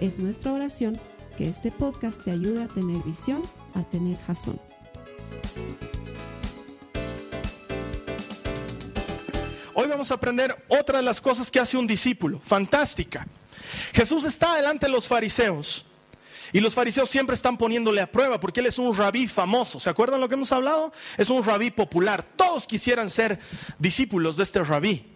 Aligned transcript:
Es 0.00 0.18
nuestra 0.18 0.52
oración 0.52 1.00
que 1.38 1.48
este 1.48 1.70
podcast 1.70 2.22
te 2.22 2.30
ayude 2.30 2.64
a 2.64 2.68
tener 2.68 3.02
visión, 3.02 3.42
a 3.74 3.82
tener 3.82 4.18
jazón. 4.18 4.60
Hoy 9.72 9.86
vamos 9.86 10.10
a 10.10 10.14
aprender 10.14 10.54
otra 10.68 10.98
de 10.98 11.02
las 11.02 11.18
cosas 11.18 11.50
que 11.50 11.60
hace 11.60 11.78
un 11.78 11.86
discípulo, 11.86 12.40
fantástica. 12.40 13.26
Jesús 13.94 14.26
está 14.26 14.56
delante 14.56 14.84
de 14.84 14.92
los 14.92 15.08
fariseos 15.08 15.86
y 16.52 16.60
los 16.60 16.74
fariseos 16.74 17.08
siempre 17.08 17.34
están 17.34 17.56
poniéndole 17.56 18.02
a 18.02 18.12
prueba 18.12 18.38
porque 18.38 18.60
él 18.60 18.66
es 18.66 18.78
un 18.78 18.94
rabí 18.94 19.26
famoso. 19.26 19.80
¿Se 19.80 19.88
acuerdan 19.88 20.20
lo 20.20 20.28
que 20.28 20.34
hemos 20.34 20.52
hablado? 20.52 20.92
Es 21.16 21.30
un 21.30 21.42
rabí 21.42 21.70
popular. 21.70 22.22
Todos 22.36 22.66
quisieran 22.66 23.08
ser 23.08 23.40
discípulos 23.78 24.36
de 24.36 24.42
este 24.42 24.62
rabí. 24.62 25.06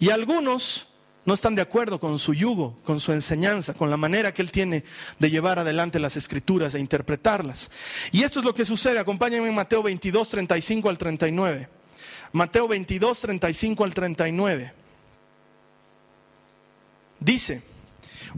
Y 0.00 0.10
algunos 0.10 0.88
no 1.24 1.34
están 1.34 1.54
de 1.54 1.62
acuerdo 1.62 2.00
con 2.00 2.18
su 2.18 2.34
yugo, 2.34 2.78
con 2.84 2.98
su 2.98 3.12
enseñanza, 3.12 3.74
con 3.74 3.90
la 3.90 3.96
manera 3.96 4.34
que 4.34 4.42
él 4.42 4.50
tiene 4.50 4.84
de 5.18 5.30
llevar 5.30 5.58
adelante 5.58 6.00
las 6.00 6.16
escrituras 6.16 6.74
e 6.74 6.80
interpretarlas. 6.80 7.70
Y 8.10 8.22
esto 8.22 8.40
es 8.40 8.44
lo 8.44 8.54
que 8.54 8.64
sucede. 8.64 8.98
Acompáñenme 8.98 9.48
en 9.48 9.54
Mateo 9.54 9.82
22, 9.82 10.28
35 10.28 10.88
al 10.88 10.98
39. 10.98 11.68
Mateo 12.32 12.66
22, 12.66 13.20
35 13.20 13.84
al 13.84 13.94
39. 13.94 14.72
Dice, 17.20 17.62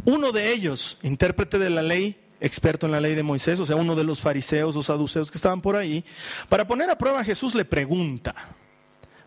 uno 0.04 0.30
de 0.30 0.52
ellos, 0.52 0.98
intérprete 1.02 1.58
de 1.58 1.70
la 1.70 1.82
ley, 1.82 2.20
experto 2.38 2.84
en 2.84 2.92
la 2.92 3.00
ley 3.00 3.14
de 3.14 3.22
Moisés, 3.22 3.58
o 3.60 3.64
sea, 3.64 3.76
uno 3.76 3.94
de 3.96 4.04
los 4.04 4.20
fariseos 4.20 4.76
o 4.76 4.82
saduceos 4.82 5.30
que 5.30 5.38
estaban 5.38 5.62
por 5.62 5.76
ahí, 5.76 6.04
para 6.50 6.66
poner 6.66 6.90
a 6.90 6.98
prueba 6.98 7.20
a 7.20 7.24
Jesús 7.24 7.54
le 7.54 7.64
pregunta, 7.64 8.34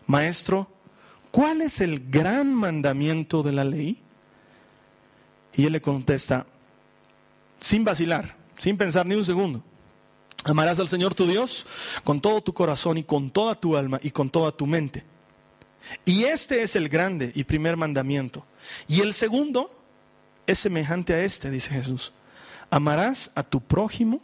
Maestro, 0.06 0.70
¿cuál 1.30 1.62
es 1.62 1.80
el 1.80 2.10
gran 2.10 2.54
mandamiento 2.54 3.42
de 3.42 3.52
la 3.52 3.64
ley? 3.64 4.02
Y 5.54 5.66
él 5.66 5.72
le 5.72 5.80
contesta, 5.80 6.46
sin 7.58 7.84
vacilar, 7.84 8.36
sin 8.56 8.76
pensar 8.76 9.06
ni 9.06 9.14
un 9.14 9.24
segundo. 9.24 9.62
Amarás 10.44 10.78
al 10.78 10.88
Señor 10.88 11.14
tu 11.14 11.26
Dios 11.26 11.66
con 12.04 12.20
todo 12.20 12.40
tu 12.42 12.54
corazón 12.54 12.98
y 12.98 13.02
con 13.02 13.30
toda 13.30 13.54
tu 13.54 13.76
alma 13.76 13.98
y 14.02 14.10
con 14.10 14.30
toda 14.30 14.52
tu 14.52 14.66
mente. 14.66 15.04
Y 16.04 16.24
este 16.24 16.62
es 16.62 16.76
el 16.76 16.88
grande 16.88 17.32
y 17.34 17.44
primer 17.44 17.76
mandamiento. 17.76 18.46
Y 18.86 19.00
el 19.00 19.14
segundo 19.14 19.70
es 20.46 20.58
semejante 20.58 21.14
a 21.14 21.22
este, 21.22 21.50
dice 21.50 21.70
Jesús. 21.70 22.12
Amarás 22.70 23.32
a 23.34 23.42
tu 23.42 23.60
prójimo 23.60 24.20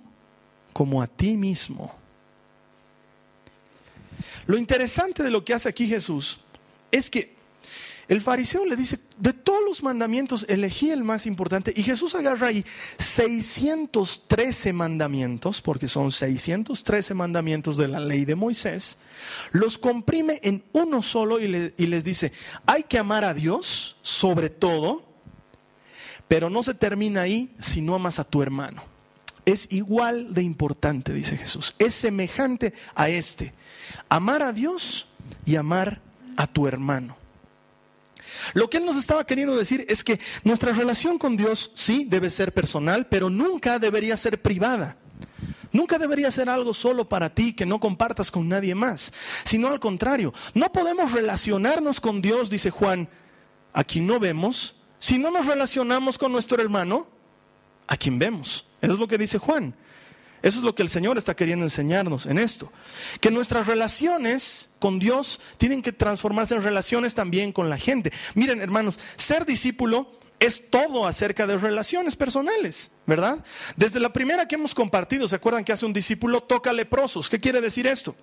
como 0.73 1.03
a 1.03 1.07
ti 1.07 1.37
mismo. 1.37 1.95
Lo 4.47 4.57
interesante 4.57 5.23
de 5.23 5.31
lo 5.31 5.45
que 5.45 5.55
hace 5.55 5.69
aquí 5.69 5.87
Jesús 5.87 6.41
es 6.95 7.11
que 7.11 7.35
el 8.07 8.21
fariseo 8.21 8.65
le 8.67 8.77
dice, 8.77 9.01
de 9.19 9.33
todos 9.33 9.65
los 9.67 9.83
mandamientos 9.83 10.47
elegí 10.49 10.91
el 10.91 11.03
más 11.03 11.27
importante 11.27 11.73
y 11.75 11.83
Jesús 11.83 12.15
agarra 12.15 12.49
ahí 12.49 12.65
613 12.99 14.73
mandamientos, 14.73 15.61
porque 15.61 15.89
son 15.89 16.13
613 16.13 17.15
mandamientos 17.15 17.77
de 17.77 17.89
la 17.89 17.99
ley 17.99 18.25
de 18.25 18.37
Moisés, 18.37 18.99
los 19.51 19.77
comprime 19.79 20.39
en 20.45 20.63
uno 20.73 21.03
solo 21.03 21.41
y, 21.41 21.49
les 21.49 22.05
dice, 22.05 22.33
hay 22.65 22.85
que 22.85 22.99
amar 22.99 23.25
a 23.25 23.35
Dios 23.35 23.97
sobre 24.03 24.51
todo, 24.51 25.05
pero 26.29 26.51
no 26.51 26.63
se 26.63 26.75
termina 26.75 27.23
ahí 27.23 27.55
si 27.59 27.81
no 27.81 27.97
amas 27.97 28.21
a 28.21 28.25
tu 28.25 28.41
hermano. 28.41 28.85
Es 29.47 29.73
igual 29.73 30.33
de 30.33 30.43
importante, 30.43 31.13
dice 31.13 31.37
Jesús. 31.37 31.75
Es 31.79 31.95
semejante 31.95 32.73
a 32.95 33.09
este. 33.11 33.53
Amar 34.09 34.43
a 34.43 34.53
Dios 34.53 35.07
y 35.45 35.57
amar 35.57 36.01
a 36.01 36.14
tu 36.47 36.67
hermano. 36.67 37.17
Lo 38.53 38.69
que 38.69 38.79
él 38.79 38.85
nos 38.85 38.97
estaba 38.97 39.25
queriendo 39.25 39.57
decir 39.57 39.87
es 39.89 40.05
que 40.05 40.21
nuestra 40.43 40.73
relación 40.73 41.19
con 41.19 41.37
Dios 41.37 41.71
sí 41.75 42.07
debe 42.09 42.31
ser 42.31 42.53
personal, 42.53 43.07
pero 43.07 43.31
nunca 43.31 43.79
debería 43.79 44.17
ser 44.17 44.43
privada. 44.43 44.97
Nunca 45.73 45.99
debería 45.99 46.31
ser 46.31 46.49
algo 46.49 46.73
solo 46.73 47.09
para 47.09 47.35
ti 47.35 47.53
que 47.53 47.67
no 47.67 47.81
compartas 47.81 48.31
con 48.31 48.49
nadie 48.49 48.75
más, 48.77 49.13
sino 49.45 49.69
al 49.69 49.81
contrario. 49.81 50.33
No 50.55 50.71
podemos 50.71 51.11
relacionarnos 51.11 52.01
con 52.01 52.23
Dios, 52.23 52.49
dice 52.49 52.71
Juan, 52.71 53.09
a 53.73 53.83
quien 53.83 54.07
no 54.07 54.21
vemos, 54.21 54.77
si 55.01 55.19
no 55.19 55.33
nos 55.33 55.47
relacionamos 55.47 56.17
con 56.17 56.31
nuestro 56.31 56.63
hermano, 56.63 57.09
a 57.89 57.97
quien 57.97 58.19
vemos. 58.21 58.67
Eso 58.81 58.93
es 58.93 58.99
lo 58.99 59.09
que 59.09 59.19
dice 59.19 59.39
Juan. 59.39 59.75
Eso 60.45 60.59
es 60.59 60.65
lo 60.65 60.75
que 60.75 60.83
el 60.83 60.91
Señor 60.91 61.17
está 61.17 61.35
queriendo 61.35 61.65
enseñarnos 61.65 62.27
en 62.27 62.37
esto. 62.37 62.71
Que 63.19 63.31
nuestras 63.31 63.67
relaciones 63.67 64.69
con 64.79 64.99
Dios 64.99 65.41
tienen 65.57 65.81
que 65.81 65.91
transformarse 65.91 66.55
en 66.55 66.63
relaciones 66.63 67.15
también 67.15 67.51
con 67.51 67.71
la 67.71 67.79
gente. 67.79 68.13
Miren, 68.35 68.61
hermanos, 68.61 69.01
ser 69.17 69.47
discípulo 69.47 70.11
es 70.39 70.69
todo 70.69 71.07
acerca 71.07 71.47
de 71.47 71.57
relaciones 71.57 72.15
personales, 72.15 72.91
¿verdad? 73.07 73.43
Desde 73.77 74.01
la 74.01 74.13
primera 74.13 74.47
que 74.47 74.57
hemos 74.57 74.75
compartido, 74.75 75.27
¿se 75.27 75.37
acuerdan 75.37 75.65
que 75.65 75.73
hace 75.73 75.87
un 75.87 75.95
discípulo 75.95 76.43
toca 76.43 76.75
leprosos? 76.75 77.31
¿Qué 77.31 77.41
quiere 77.41 77.63
decir 77.63 77.87
esto? 77.87 78.15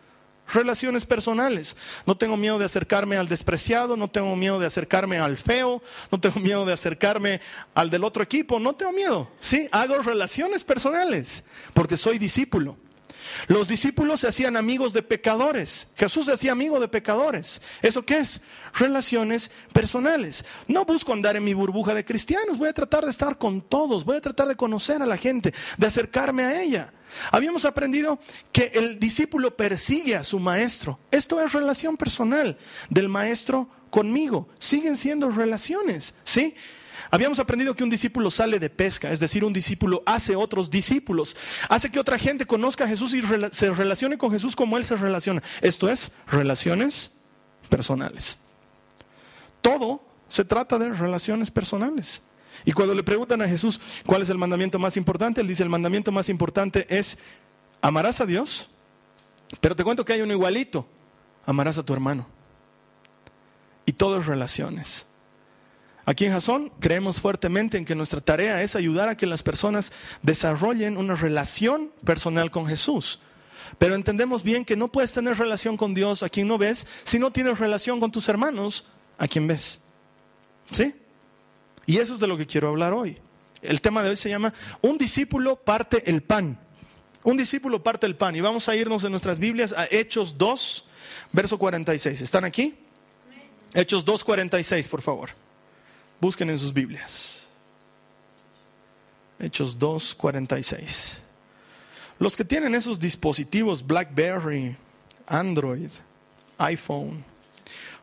Relaciones 0.47 1.06
personales. 1.06 1.75
No 2.06 2.16
tengo 2.18 2.38
miedo 2.38 2.59
de 2.59 2.66
acercarme 2.66 3.18
al 3.18 3.28
despreciado, 3.28 3.97
no 3.97 4.09
tengo 4.09 4.35
miedo 4.35 4.59
de 4.59 4.68
acercarme 4.68 5.18
al 5.19 5.38
feo, 5.38 5.81
no 6.12 6.19
tengo 6.19 6.40
miedo 6.40 6.66
de 6.66 6.74
acercarme 6.74 7.41
al 7.74 7.90
del 7.90 8.03
otro 8.03 8.24
equipo, 8.24 8.59
no 8.59 8.74
tengo 8.74 8.91
miedo. 8.91 9.30
Sí, 9.40 9.68
hago 9.72 9.97
relaciones 10.00 10.63
personales 10.63 11.44
porque 11.74 11.97
soy 11.97 12.18
discípulo. 12.18 12.78
Los 13.47 13.68
discípulos 13.68 14.22
se 14.22 14.28
hacían 14.28 14.58
amigos 14.58 14.94
de 14.94 15.03
pecadores. 15.03 15.88
Jesús 15.96 16.25
se 16.25 16.34
hacía 16.34 16.52
amigo 16.52 16.80
de 16.80 16.88
pecadores. 16.88 17.62
¿Eso 17.81 18.03
qué 18.03 18.19
es? 18.19 18.42
Relaciones 18.74 19.52
personales. 19.74 20.46
No 20.68 20.86
busco 20.86 21.14
andar 21.14 21.36
en 21.36 21.44
mi 21.44 21.53
burbuja 21.53 21.94
de 21.94 22.06
cristianos. 22.06 22.58
Voy 22.58 22.69
a 22.69 22.74
tratar 22.74 23.03
de 23.03 23.12
estar 23.12 23.38
con 23.38 23.62
todos. 23.62 24.06
Voy 24.06 24.18
a 24.18 24.22
tratar 24.22 24.47
de 24.47 24.56
conocer 24.56 25.02
a 25.02 25.06
la 25.06 25.18
gente, 25.18 25.53
de 25.78 25.88
acercarme 25.88 26.44
a 26.44 26.62
ella. 26.62 26.94
Habíamos 27.31 27.66
aprendido 27.66 28.19
que 28.52 28.72
el 28.74 29.00
discípulo 29.00 29.56
persigue 29.56 30.16
a 30.16 30.24
su 30.24 30.40
maestro. 30.40 31.00
Esto 31.12 31.44
es 31.44 31.53
relación 31.53 31.98
personal 31.98 32.58
del 32.90 33.09
maestro 33.09 33.69
conmigo. 33.90 34.48
Siguen 34.59 34.98
siendo 34.98 35.30
relaciones, 35.30 36.13
¿sí? 36.24 36.56
Habíamos 37.14 37.40
aprendido 37.40 37.76
que 37.76 37.84
un 37.84 37.90
discípulo 37.90 38.32
sale 38.32 38.58
de 38.58 38.70
pesca, 38.70 39.12
es 39.12 39.20
decir, 39.20 39.44
un 39.44 39.52
discípulo 39.52 40.02
hace 40.06 40.34
otros 40.38 40.70
discípulos, 40.70 41.36
hace 41.68 41.92
que 41.92 42.00
otra 42.00 42.18
gente 42.18 42.46
conozca 42.46 42.86
a 42.86 42.88
Jesús 42.88 43.14
y 43.14 43.22
se 43.52 43.70
relacione 43.72 44.18
con 44.18 44.32
Jesús 44.32 44.56
como 44.56 44.78
Él 44.78 44.86
se 44.86 44.96
relaciona. 44.96 45.44
Esto 45.60 45.90
es 45.90 46.12
relaciones 46.26 47.12
personales. 47.70 48.40
Todo 49.62 50.02
se 50.30 50.46
trata 50.46 50.80
de 50.80 50.94
relaciones 50.94 51.52
personales. 51.52 52.24
Y 52.64 52.72
cuando 52.72 52.96
le 52.96 53.04
preguntan 53.04 53.42
a 53.42 53.48
Jesús 53.48 53.82
cuál 54.06 54.22
es 54.22 54.30
el 54.30 54.38
mandamiento 54.38 54.80
más 54.80 54.96
importante, 54.96 55.42
él 55.42 55.48
dice, 55.48 55.64
el 55.64 55.70
mandamiento 55.70 56.14
más 56.14 56.30
importante 56.30 56.86
es, 56.90 57.18
amarás 57.82 58.22
a 58.22 58.26
Dios, 58.26 58.70
pero 59.60 59.76
te 59.76 59.84
cuento 59.84 60.06
que 60.06 60.14
hay 60.14 60.22
uno 60.22 60.32
igualito, 60.32 60.88
amarás 61.46 61.78
a 61.78 61.84
tu 61.84 61.92
hermano. 61.92 62.26
Y 63.86 63.92
todo 63.92 64.18
es 64.18 64.25
relaciones. 64.25 65.06
Aquí 66.06 66.25
en 66.25 66.31
Jason 66.31 66.71
creemos 66.80 67.19
fuertemente 67.19 67.77
en 67.77 67.86
que 67.86 67.95
nuestra 67.95 68.21
tarea 68.21 68.63
es 68.63 68.75
ayudar 68.75 69.09
a 69.09 69.15
que 69.15 69.25
las 69.25 69.44
personas 69.44 69.92
desarrollen 70.24 70.98
una 70.98 71.15
relación 71.15 71.92
personal 72.03 72.50
con 72.50 72.65
Jesús. 72.65 73.19
Pero 73.77 73.95
entendemos 73.95 74.44
bien 74.44 74.65
que 74.65 74.75
no 74.75 74.88
puedes 74.88 75.13
tener 75.13 75.38
relación 75.38 75.77
con 75.77 75.94
Dios 75.94 76.24
a 76.24 76.30
quien 76.30 76.48
no 76.48 76.57
ves 76.57 76.88
si 77.03 77.19
no 77.19 77.31
tienes 77.31 77.59
relación 77.59 78.00
con 78.00 78.12
tus 78.12 78.27
hermanos 78.30 78.86
a 79.18 79.27
quien 79.27 79.48
ves. 79.48 79.80
¿Sí? 80.71 80.95
Y 81.86 81.98
eso 81.98 82.13
es 82.13 82.19
de 82.19 82.27
lo 82.27 82.38
que 82.38 82.47
quiero 82.47 82.69
hablar 82.69 82.94
hoy. 82.94 83.18
El 83.62 83.81
tema 83.81 84.01
de 84.01 84.09
hoy 84.09 84.15
se 84.15 84.30
llama 84.30 84.54
Un 84.81 84.97
discípulo 84.97 85.56
parte 85.56 86.09
el 86.09 86.24
pan. 86.24 86.59
Un 87.24 87.38
discípulo 87.38 87.83
parte 87.83 88.07
el 88.07 88.15
pan. 88.15 88.36
Y 88.36 88.42
vamos 88.42 88.68
a 88.68 88.75
irnos 88.75 89.04
en 89.04 89.12
nuestras 89.12 89.38
Biblias 89.39 89.74
a 89.74 89.86
Hechos 89.89 90.38
2, 90.38 90.86
verso 91.31 91.57
46. 91.59 92.21
¿Están 92.21 92.45
aquí? 92.45 92.75
Hechos 93.74 94.04
2, 94.04 94.24
46, 94.24 94.88
por 94.88 95.01
favor. 95.01 95.30
Busquen 96.21 96.50
en 96.51 96.59
sus 96.59 96.71
Biblias. 96.71 97.44
Hechos 99.39 99.77
2, 99.77 100.15
46. 100.15 101.19
Los 102.19 102.38
que 102.38 102.45
tienen 102.45 102.75
esos 102.75 103.00
dispositivos 103.00 103.85
BlackBerry, 103.85 104.77
Android, 105.25 105.89
iPhone, 106.59 107.25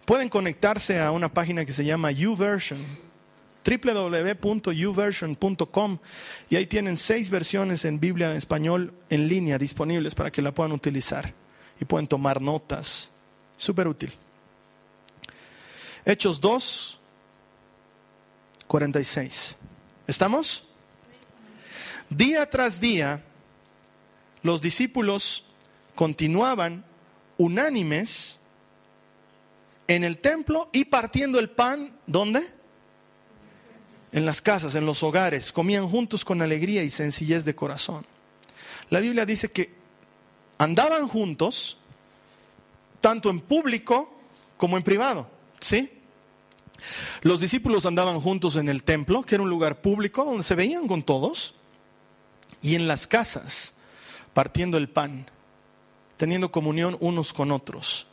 pueden 0.05 0.29
conectarse 0.29 1.01
a 1.01 1.13
una 1.13 1.33
página 1.33 1.65
que 1.65 1.71
se 1.71 1.85
llama 1.85 2.11
YouVersion 2.11 3.09
www.uversion.com 3.65 5.99
y 6.49 6.57
ahí 6.57 6.67
tienen 6.67 6.97
seis 6.97 7.31
versiones 7.31 7.85
en 7.85 8.01
Biblia 8.01 8.31
en 8.31 8.37
español 8.37 8.95
en 9.11 9.29
línea 9.29 9.59
disponibles 9.59 10.15
para 10.15 10.31
que 10.31 10.41
la 10.43 10.53
puedan 10.53 10.73
utilizar 10.73 11.35
y 11.81 11.85
pueden 11.85 12.07
tomar 12.07 12.41
notas. 12.41 13.11
Súper 13.57 13.89
útil. 13.89 14.13
Hechos 16.05 16.41
2, 16.41 16.98
46. 18.69 19.57
¿Estamos? 20.07 20.65
Día 22.09 22.49
tras 22.49 22.81
día, 22.81 23.25
los 24.43 24.63
discípulos 24.63 25.45
continuaban 25.95 26.85
unánimes 27.37 28.39
en 29.89 30.05
el 30.05 30.19
templo 30.19 30.69
y 30.73 30.85
partiendo 30.85 31.39
el 31.39 31.51
pan, 31.51 31.93
¿dónde? 32.07 32.47
En 34.13 34.25
las 34.25 34.41
casas, 34.41 34.75
en 34.75 34.87
los 34.87 35.03
hogares, 35.03 35.51
comían 35.51 35.89
juntos 35.89 36.25
con 36.25 36.41
alegría 36.41 36.83
y 36.83 36.91
sencillez 36.91 37.45
de 37.45 37.55
corazón. 37.55 38.07
La 38.91 39.01
Biblia 39.01 39.27
dice 39.27 39.51
que 39.51 39.75
andaban 40.57 41.09
juntos, 41.09 41.79
tanto 43.01 43.29
en 43.31 43.41
público 43.41 44.15
como 44.57 44.77
en 44.77 44.83
privado, 44.83 45.29
¿sí? 45.61 45.98
Los 47.23 47.41
discípulos 47.41 47.87
andaban 47.87 48.21
juntos 48.21 48.57
en 48.57 48.69
el 48.69 48.83
templo, 48.83 49.23
que 49.23 49.35
era 49.35 49.45
un 49.45 49.51
lugar 49.51 49.81
público 49.81 50.25
donde 50.25 50.43
se 50.43 50.55
veían 50.55 50.87
con 50.87 51.03
todos, 51.03 51.55
y 52.63 52.75
en 52.75 52.89
las 52.89 53.07
casas, 53.07 53.75
partiendo 54.33 54.79
el 54.79 54.89
pan, 54.89 55.27
teniendo 56.17 56.51
comunión 56.51 56.97
unos 57.01 57.33
con 57.33 57.53
otros. 57.53 58.07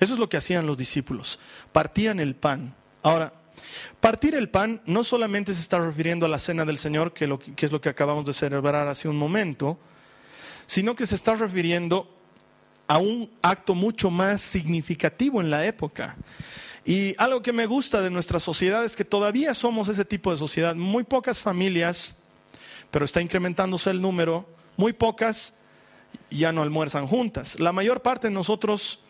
Eso 0.00 0.14
es 0.14 0.18
lo 0.18 0.28
que 0.28 0.36
hacían 0.36 0.66
los 0.66 0.76
discípulos, 0.76 1.38
partían 1.72 2.20
el 2.20 2.34
pan. 2.34 2.74
Ahora, 3.02 3.32
partir 4.00 4.34
el 4.34 4.48
pan 4.48 4.82
no 4.86 5.04
solamente 5.04 5.54
se 5.54 5.60
está 5.60 5.78
refiriendo 5.78 6.26
a 6.26 6.28
la 6.28 6.38
cena 6.38 6.64
del 6.64 6.78
Señor, 6.78 7.12
que, 7.12 7.24
es 7.56 7.72
lo 7.72 7.80
que 7.80 7.88
acabamos 7.88 8.26
de 8.26 8.32
celebrar 8.32 8.88
hace 8.88 9.08
un 9.08 9.16
momento, 9.16 9.78
sino 10.66 10.94
que 10.94 11.06
se 11.06 11.14
está 11.14 11.34
refiriendo 11.34 12.10
a 12.86 12.98
un 12.98 13.30
acto 13.42 13.74
mucho 13.74 14.10
más 14.10 14.40
significativo 14.40 15.40
en 15.40 15.50
la 15.50 15.64
época. 15.64 16.16
Y 16.84 17.14
algo 17.16 17.42
que 17.42 17.52
me 17.52 17.66
gusta 17.66 18.02
de 18.02 18.10
nuestra 18.10 18.38
sociedad 18.38 18.84
es 18.84 18.94
que 18.94 19.04
todavía 19.04 19.54
somos 19.54 19.88
ese 19.88 20.04
tipo 20.04 20.30
de 20.30 20.36
sociedad. 20.36 20.74
Muy 20.74 21.04
pocas 21.04 21.42
familias, 21.42 22.16
pero 22.90 23.04
está 23.04 23.22
incrementándose 23.22 23.90
el 23.90 24.02
número, 24.02 24.46
muy 24.76 24.92
pocas 24.92 25.54
ya 26.30 26.52
no 26.52 26.62
almuerzan 26.62 27.06
juntas. 27.06 27.58
La 27.58 27.72
mayor 27.72 28.02
parte 28.02 28.28
de 28.28 28.34
nosotros 28.34 29.00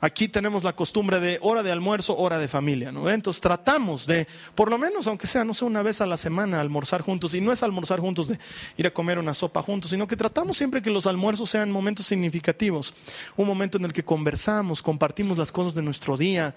aquí 0.00 0.28
tenemos 0.28 0.64
la 0.64 0.74
costumbre 0.74 1.18
de 1.18 1.38
hora 1.40 1.62
de 1.62 1.72
almuerzo, 1.72 2.16
hora 2.16 2.38
de 2.38 2.46
familia, 2.46 2.92
¿no? 2.92 3.08
Entonces 3.08 3.40
tratamos 3.40 4.06
de, 4.06 4.26
por 4.54 4.70
lo 4.70 4.76
menos, 4.76 5.06
aunque 5.06 5.26
sea, 5.26 5.44
no 5.44 5.54
sé, 5.54 5.64
una 5.64 5.82
vez 5.82 6.02
a 6.02 6.06
la 6.06 6.18
semana, 6.18 6.60
almorzar 6.60 7.00
juntos. 7.00 7.34
Y 7.34 7.40
no 7.40 7.52
es 7.52 7.62
almorzar 7.62 8.00
juntos 8.00 8.28
de 8.28 8.38
ir 8.76 8.86
a 8.86 8.92
comer 8.92 9.18
una 9.18 9.32
sopa 9.32 9.62
juntos, 9.62 9.90
sino 9.90 10.06
que 10.06 10.16
tratamos 10.16 10.58
siempre 10.58 10.82
que 10.82 10.90
los 10.90 11.06
almuerzos 11.06 11.48
sean 11.48 11.70
momentos 11.70 12.06
significativos. 12.06 12.92
Un 13.36 13.46
momento 13.46 13.78
en 13.78 13.86
el 13.86 13.94
que 13.94 14.04
conversamos, 14.04 14.82
compartimos 14.82 15.38
las 15.38 15.50
cosas 15.50 15.74
de 15.74 15.82
nuestro 15.82 16.18
día 16.18 16.54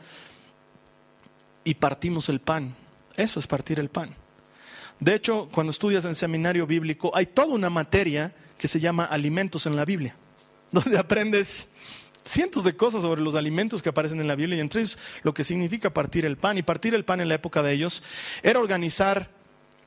y 1.68 1.74
partimos 1.74 2.30
el 2.30 2.40
pan. 2.40 2.74
Eso 3.18 3.42
es 3.42 3.46
partir 3.46 3.78
el 3.82 3.90
pan. 3.90 4.16
De 5.02 5.14
hecho, 5.14 5.50
cuando 5.52 5.72
estudias 5.72 6.06
en 6.06 6.16
seminario 6.16 6.66
bíblico, 6.66 7.12
hay 7.14 7.26
toda 7.26 7.54
una 7.54 7.70
materia 7.70 8.34
que 8.58 8.70
se 8.70 8.80
llama 8.80 9.04
Alimentos 9.04 9.66
en 9.66 9.76
la 9.76 9.84
Biblia, 9.84 10.16
donde 10.72 10.98
aprendes 10.98 11.68
cientos 12.24 12.64
de 12.64 12.78
cosas 12.78 13.02
sobre 13.02 13.22
los 13.22 13.36
alimentos 13.36 13.84
que 13.84 13.90
aparecen 13.90 14.22
en 14.22 14.28
la 14.28 14.36
Biblia 14.36 14.58
y 14.58 14.62
entre 14.62 14.80
ellos 14.80 14.98
lo 15.24 15.34
que 15.34 15.44
significa 15.44 15.94
partir 15.94 16.24
el 16.24 16.38
pan. 16.38 16.58
Y 16.58 16.62
partir 16.62 16.96
el 16.96 17.04
pan 17.04 17.20
en 17.20 17.28
la 17.28 17.36
época 17.36 17.62
de 17.62 17.74
ellos 17.74 18.02
era 18.44 18.62
organizar 18.62 19.30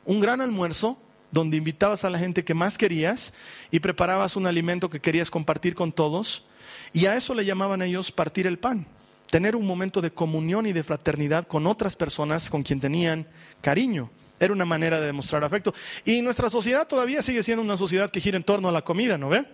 un 0.04 0.20
gran 0.20 0.42
almuerzo 0.42 0.98
donde 1.30 1.56
invitabas 1.56 2.04
a 2.04 2.10
la 2.10 2.18
gente 2.18 2.44
que 2.44 2.52
más 2.52 2.76
querías 2.76 3.32
y 3.70 3.80
preparabas 3.80 4.36
un 4.36 4.46
alimento 4.46 4.90
que 4.90 5.00
querías 5.00 5.30
compartir 5.30 5.74
con 5.74 5.92
todos. 5.92 6.44
Y 6.92 7.06
a 7.06 7.16
eso 7.16 7.32
le 7.32 7.46
llamaban 7.46 7.80
ellos 7.80 8.12
partir 8.12 8.46
el 8.46 8.58
pan, 8.58 8.86
tener 9.30 9.54
un 9.56 9.66
momento 9.66 10.00
de 10.00 10.10
comunión 10.10 10.66
y 10.66 10.72
de 10.72 10.82
fraternidad 10.82 11.46
con 11.46 11.66
otras 11.66 11.96
personas 11.96 12.50
con 12.50 12.62
quien 12.62 12.80
tenían 12.80 13.26
cariño. 13.60 14.10
Era 14.38 14.52
una 14.52 14.64
manera 14.64 15.00
de 15.00 15.06
demostrar 15.06 15.44
afecto. 15.44 15.72
Y 16.04 16.20
nuestra 16.22 16.50
sociedad 16.50 16.86
todavía 16.86 17.22
sigue 17.22 17.42
siendo 17.42 17.62
una 17.62 17.76
sociedad 17.76 18.10
que 18.10 18.20
gira 18.20 18.36
en 18.36 18.42
torno 18.42 18.68
a 18.68 18.72
la 18.72 18.82
comida, 18.82 19.16
¿no 19.16 19.28
ve? 19.28 19.44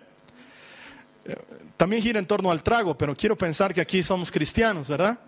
Eh, 1.26 1.36
también 1.76 2.02
gira 2.02 2.18
en 2.18 2.26
torno 2.26 2.50
al 2.50 2.62
trago, 2.62 2.96
pero 2.96 3.14
quiero 3.14 3.36
pensar 3.36 3.74
que 3.74 3.80
aquí 3.80 4.02
somos 4.02 4.30
cristianos, 4.30 4.88
¿verdad? 4.88 5.18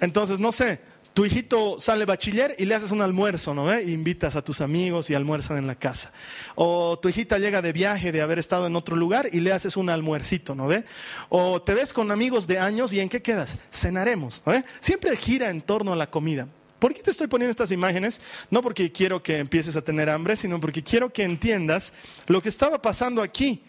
Entonces, 0.00 0.38
no 0.38 0.52
sé, 0.52 0.80
tu 1.18 1.24
hijito 1.24 1.80
sale 1.80 2.04
bachiller 2.04 2.54
y 2.60 2.64
le 2.64 2.76
haces 2.76 2.92
un 2.92 3.02
almuerzo, 3.02 3.52
¿no 3.52 3.64
ve? 3.64 3.82
invitas 3.82 4.36
a 4.36 4.44
tus 4.44 4.60
amigos 4.60 5.10
y 5.10 5.14
almuerzan 5.14 5.56
en 5.56 5.66
la 5.66 5.74
casa. 5.74 6.12
O 6.54 6.96
tu 6.96 7.08
hijita 7.08 7.40
llega 7.40 7.60
de 7.60 7.72
viaje, 7.72 8.12
de 8.12 8.22
haber 8.22 8.38
estado 8.38 8.68
en 8.68 8.76
otro 8.76 8.94
lugar 8.94 9.28
y 9.32 9.40
le 9.40 9.50
haces 9.50 9.76
un 9.76 9.90
almuercito, 9.90 10.54
¿no 10.54 10.68
ve? 10.68 10.84
O 11.28 11.60
te 11.60 11.74
ves 11.74 11.92
con 11.92 12.12
amigos 12.12 12.46
de 12.46 12.60
años 12.60 12.92
y 12.92 13.00
¿en 13.00 13.08
qué 13.08 13.20
quedas? 13.20 13.56
Cenaremos, 13.72 14.44
¿no 14.46 14.52
ve? 14.52 14.64
Siempre 14.78 15.16
gira 15.16 15.50
en 15.50 15.60
torno 15.60 15.92
a 15.92 15.96
la 15.96 16.08
comida. 16.08 16.46
¿Por 16.78 16.94
qué 16.94 17.02
te 17.02 17.10
estoy 17.10 17.26
poniendo 17.26 17.50
estas 17.50 17.72
imágenes? 17.72 18.20
No 18.48 18.62
porque 18.62 18.92
quiero 18.92 19.20
que 19.20 19.38
empieces 19.38 19.74
a 19.74 19.82
tener 19.82 20.08
hambre, 20.08 20.36
sino 20.36 20.60
porque 20.60 20.84
quiero 20.84 21.12
que 21.12 21.24
entiendas 21.24 21.94
lo 22.28 22.40
que 22.40 22.48
estaba 22.48 22.80
pasando 22.80 23.22
aquí, 23.22 23.64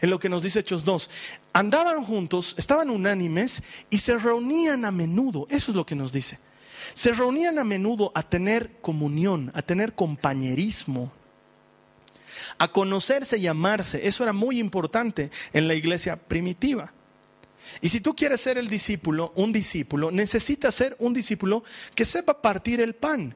en 0.00 0.08
lo 0.08 0.18
que 0.18 0.30
nos 0.30 0.42
dice 0.42 0.60
Hechos 0.60 0.86
2. 0.86 1.10
Andaban 1.52 2.02
juntos, 2.02 2.54
estaban 2.56 2.88
unánimes 2.88 3.62
y 3.90 3.98
se 3.98 4.16
reunían 4.16 4.86
a 4.86 4.90
menudo. 4.90 5.46
Eso 5.50 5.70
es 5.70 5.76
lo 5.76 5.84
que 5.84 5.94
nos 5.94 6.10
dice. 6.10 6.38
Se 6.94 7.12
reunían 7.12 7.58
a 7.58 7.64
menudo 7.64 8.12
a 8.14 8.22
tener 8.22 8.80
comunión, 8.80 9.50
a 9.54 9.62
tener 9.62 9.94
compañerismo, 9.94 11.12
a 12.58 12.68
conocerse 12.68 13.36
y 13.38 13.46
amarse. 13.46 14.06
Eso 14.06 14.22
era 14.22 14.32
muy 14.32 14.58
importante 14.58 15.30
en 15.52 15.68
la 15.68 15.74
iglesia 15.74 16.16
primitiva. 16.16 16.92
Y 17.80 17.88
si 17.88 18.00
tú 18.00 18.14
quieres 18.14 18.40
ser 18.40 18.58
el 18.58 18.68
discípulo, 18.68 19.32
un 19.34 19.52
discípulo, 19.52 20.10
necesitas 20.10 20.74
ser 20.74 20.96
un 20.98 21.12
discípulo 21.12 21.64
que 21.94 22.04
sepa 22.04 22.40
partir 22.40 22.80
el 22.80 22.94
pan, 22.94 23.34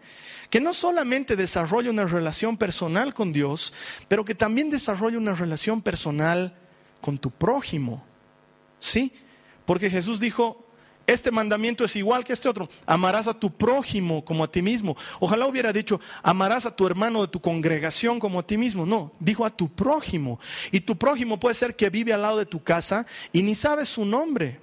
que 0.50 0.60
no 0.60 0.74
solamente 0.74 1.34
desarrolle 1.34 1.90
una 1.90 2.04
relación 2.04 2.56
personal 2.56 3.14
con 3.14 3.32
Dios, 3.32 3.72
pero 4.06 4.24
que 4.24 4.34
también 4.34 4.70
desarrolle 4.70 5.16
una 5.16 5.34
relación 5.34 5.82
personal 5.82 6.54
con 7.00 7.18
tu 7.18 7.30
prójimo. 7.30 8.04
¿Sí? 8.78 9.12
Porque 9.64 9.90
Jesús 9.90 10.20
dijo, 10.20 10.67
este 11.08 11.30
mandamiento 11.30 11.86
es 11.86 11.96
igual 11.96 12.22
que 12.22 12.34
este 12.34 12.50
otro. 12.50 12.68
Amarás 12.84 13.26
a 13.28 13.32
tu 13.32 13.50
prójimo 13.50 14.22
como 14.22 14.44
a 14.44 14.52
ti 14.52 14.60
mismo. 14.60 14.94
Ojalá 15.20 15.46
hubiera 15.46 15.72
dicho, 15.72 15.98
amarás 16.22 16.66
a 16.66 16.76
tu 16.76 16.86
hermano 16.86 17.22
de 17.22 17.28
tu 17.28 17.40
congregación 17.40 18.20
como 18.20 18.38
a 18.38 18.46
ti 18.46 18.58
mismo. 18.58 18.84
No, 18.84 19.12
dijo 19.18 19.46
a 19.46 19.50
tu 19.50 19.70
prójimo. 19.70 20.38
Y 20.70 20.80
tu 20.80 20.98
prójimo 20.98 21.40
puede 21.40 21.54
ser 21.54 21.74
que 21.74 21.88
vive 21.88 22.12
al 22.12 22.20
lado 22.20 22.36
de 22.36 22.44
tu 22.44 22.62
casa 22.62 23.06
y 23.32 23.42
ni 23.42 23.54
sabes 23.54 23.88
su 23.88 24.04
nombre. 24.04 24.60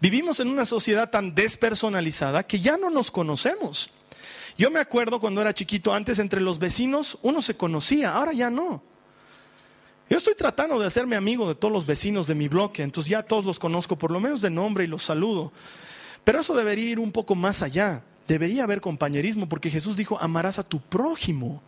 Vivimos 0.00 0.40
en 0.40 0.48
una 0.48 0.64
sociedad 0.64 1.10
tan 1.10 1.32
despersonalizada 1.32 2.42
que 2.42 2.58
ya 2.58 2.76
no 2.76 2.90
nos 2.90 3.12
conocemos. 3.12 3.88
Yo 4.58 4.68
me 4.68 4.80
acuerdo 4.80 5.20
cuando 5.20 5.40
era 5.40 5.54
chiquito, 5.54 5.94
antes 5.94 6.18
entre 6.18 6.40
los 6.40 6.58
vecinos 6.58 7.18
uno 7.22 7.40
se 7.40 7.56
conocía, 7.56 8.14
ahora 8.14 8.32
ya 8.32 8.50
no. 8.50 8.82
Yo 10.10 10.18
estoy 10.18 10.34
tratando 10.34 10.78
de 10.78 10.86
hacerme 10.86 11.16
amigo 11.16 11.48
de 11.48 11.54
todos 11.54 11.72
los 11.72 11.86
vecinos 11.86 12.26
de 12.26 12.34
mi 12.34 12.48
bloque, 12.48 12.82
entonces 12.82 13.10
ya 13.10 13.22
todos 13.22 13.44
los 13.44 13.58
conozco 13.58 13.96
por 13.96 14.10
lo 14.10 14.20
menos 14.20 14.40
de 14.40 14.50
nombre 14.50 14.84
y 14.84 14.86
los 14.86 15.02
saludo. 15.02 15.52
Pero 16.24 16.40
eso 16.40 16.54
debería 16.54 16.90
ir 16.90 16.98
un 16.98 17.12
poco 17.12 17.34
más 17.34 17.62
allá. 17.62 18.04
Debería 18.28 18.64
haber 18.64 18.80
compañerismo 18.80 19.48
porque 19.48 19.70
Jesús 19.70 19.96
dijo, 19.96 20.18
amarás 20.20 20.58
a 20.58 20.62
tu 20.62 20.80
prójimo, 20.80 21.62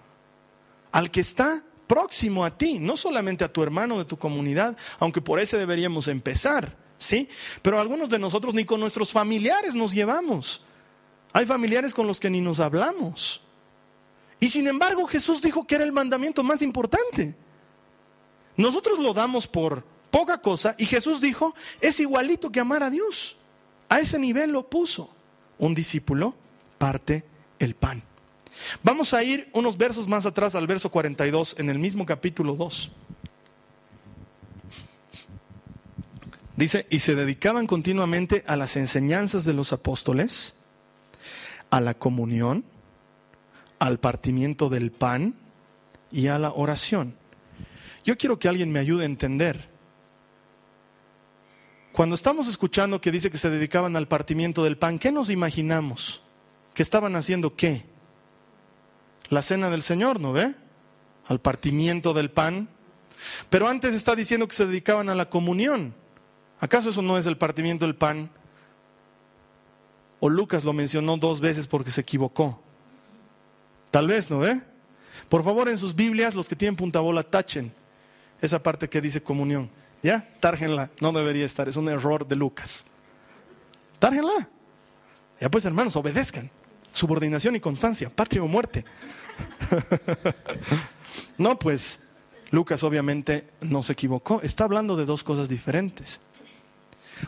al 0.92 1.10
que 1.10 1.20
está 1.20 1.64
próximo 1.86 2.44
a 2.44 2.56
ti, 2.56 2.78
no 2.78 2.96
solamente 2.96 3.44
a 3.44 3.52
tu 3.52 3.62
hermano 3.62 3.98
de 3.98 4.04
tu 4.04 4.16
comunidad, 4.16 4.76
aunque 4.98 5.20
por 5.20 5.40
ese 5.40 5.58
deberíamos 5.58 6.08
empezar, 6.08 6.76
¿sí? 6.98 7.28
Pero 7.62 7.80
algunos 7.80 8.10
de 8.10 8.18
nosotros 8.18 8.54
ni 8.54 8.64
con 8.64 8.80
nuestros 8.80 9.12
familiares 9.12 9.74
nos 9.74 9.92
llevamos. 9.92 10.62
Hay 11.32 11.46
familiares 11.46 11.92
con 11.92 12.06
los 12.06 12.20
que 12.20 12.30
ni 12.30 12.40
nos 12.40 12.60
hablamos. 12.60 13.42
Y 14.38 14.48
sin 14.48 14.68
embargo 14.68 15.06
Jesús 15.06 15.42
dijo 15.42 15.66
que 15.66 15.74
era 15.74 15.84
el 15.84 15.92
mandamiento 15.92 16.42
más 16.42 16.62
importante. 16.62 17.34
Nosotros 18.56 18.98
lo 18.98 19.12
damos 19.12 19.46
por 19.46 19.84
poca 20.10 20.38
cosa 20.38 20.74
y 20.78 20.86
Jesús 20.86 21.20
dijo, 21.20 21.54
es 21.80 21.98
igualito 22.00 22.50
que 22.50 22.60
amar 22.60 22.82
a 22.82 22.90
Dios. 22.90 23.36
A 23.88 24.00
ese 24.00 24.18
nivel 24.18 24.52
lo 24.52 24.68
puso. 24.68 25.10
Un 25.58 25.74
discípulo 25.74 26.34
parte 26.78 27.24
el 27.58 27.74
pan. 27.74 28.02
Vamos 28.82 29.14
a 29.14 29.22
ir 29.22 29.48
unos 29.52 29.76
versos 29.76 30.08
más 30.08 30.26
atrás 30.26 30.54
al 30.54 30.66
verso 30.66 30.90
42 30.90 31.56
en 31.58 31.70
el 31.70 31.78
mismo 31.78 32.06
capítulo 32.06 32.54
2. 32.54 32.90
Dice, 36.56 36.86
y 36.88 37.00
se 37.00 37.16
dedicaban 37.16 37.66
continuamente 37.66 38.44
a 38.46 38.56
las 38.56 38.76
enseñanzas 38.76 39.44
de 39.44 39.54
los 39.54 39.72
apóstoles, 39.72 40.54
a 41.70 41.80
la 41.80 41.94
comunión, 41.94 42.64
al 43.80 43.98
partimiento 43.98 44.68
del 44.68 44.92
pan 44.92 45.34
y 46.12 46.28
a 46.28 46.38
la 46.38 46.52
oración. 46.52 47.16
Yo 48.04 48.16
quiero 48.16 48.38
que 48.38 48.48
alguien 48.48 48.70
me 48.70 48.78
ayude 48.78 49.02
a 49.02 49.06
entender. 49.06 49.68
Cuando 51.92 52.14
estamos 52.14 52.48
escuchando 52.48 53.00
que 53.00 53.10
dice 53.10 53.30
que 53.30 53.38
se 53.38 53.50
dedicaban 53.50 53.96
al 53.96 54.08
partimiento 54.08 54.64
del 54.64 54.76
pan, 54.76 54.98
¿qué 54.98 55.10
nos 55.10 55.30
imaginamos? 55.30 56.22
¿Que 56.74 56.82
estaban 56.82 57.16
haciendo 57.16 57.54
qué? 57.54 57.84
la 59.30 59.42
cena 59.42 59.70
del 59.70 59.82
Señor, 59.82 60.20
¿no 60.20 60.32
ve? 60.32 60.54
Al 61.26 61.40
partimiento 61.40 62.12
del 62.12 62.30
pan. 62.30 62.68
Pero 63.50 63.68
antes 63.68 63.94
está 63.94 64.14
diciendo 64.14 64.46
que 64.48 64.54
se 64.54 64.66
dedicaban 64.66 65.08
a 65.08 65.14
la 65.14 65.30
comunión. 65.30 65.94
¿Acaso 66.60 66.90
eso 66.90 67.02
no 67.02 67.18
es 67.18 67.26
el 67.26 67.36
partimiento 67.36 67.84
del 67.84 67.96
pan? 67.96 68.30
O 70.20 70.28
Lucas 70.28 70.64
lo 70.64 70.72
mencionó 70.72 71.16
dos 71.16 71.40
veces 71.40 71.66
porque 71.66 71.90
se 71.90 72.00
equivocó. 72.00 72.60
Tal 73.90 74.08
vez, 74.08 74.30
¿no 74.30 74.38
ve? 74.38 74.60
Por 75.28 75.44
favor, 75.44 75.68
en 75.68 75.78
sus 75.78 75.94
Biblias, 75.94 76.34
los 76.34 76.48
que 76.48 76.56
tienen 76.56 76.76
punta 76.76 77.00
bola, 77.00 77.22
tachen 77.22 77.72
esa 78.44 78.62
parte 78.62 78.88
que 78.88 79.00
dice 79.00 79.22
comunión. 79.22 79.70
¿Ya? 80.02 80.28
Tárgenla. 80.40 80.90
No 81.00 81.12
debería 81.12 81.46
estar. 81.46 81.68
Es 81.68 81.76
un 81.76 81.88
error 81.88 82.26
de 82.26 82.36
Lucas. 82.36 82.84
Tárgenla. 83.98 84.48
Ya 85.40 85.50
pues, 85.50 85.64
hermanos, 85.64 85.96
obedezcan. 85.96 86.50
Subordinación 86.92 87.56
y 87.56 87.60
constancia. 87.60 88.10
Patria 88.10 88.42
o 88.42 88.48
muerte. 88.48 88.84
no, 91.38 91.58
pues, 91.58 92.00
Lucas 92.50 92.82
obviamente 92.82 93.48
no 93.60 93.82
se 93.82 93.94
equivocó. 93.94 94.40
Está 94.42 94.64
hablando 94.64 94.96
de 94.96 95.06
dos 95.06 95.24
cosas 95.24 95.48
diferentes. 95.48 96.20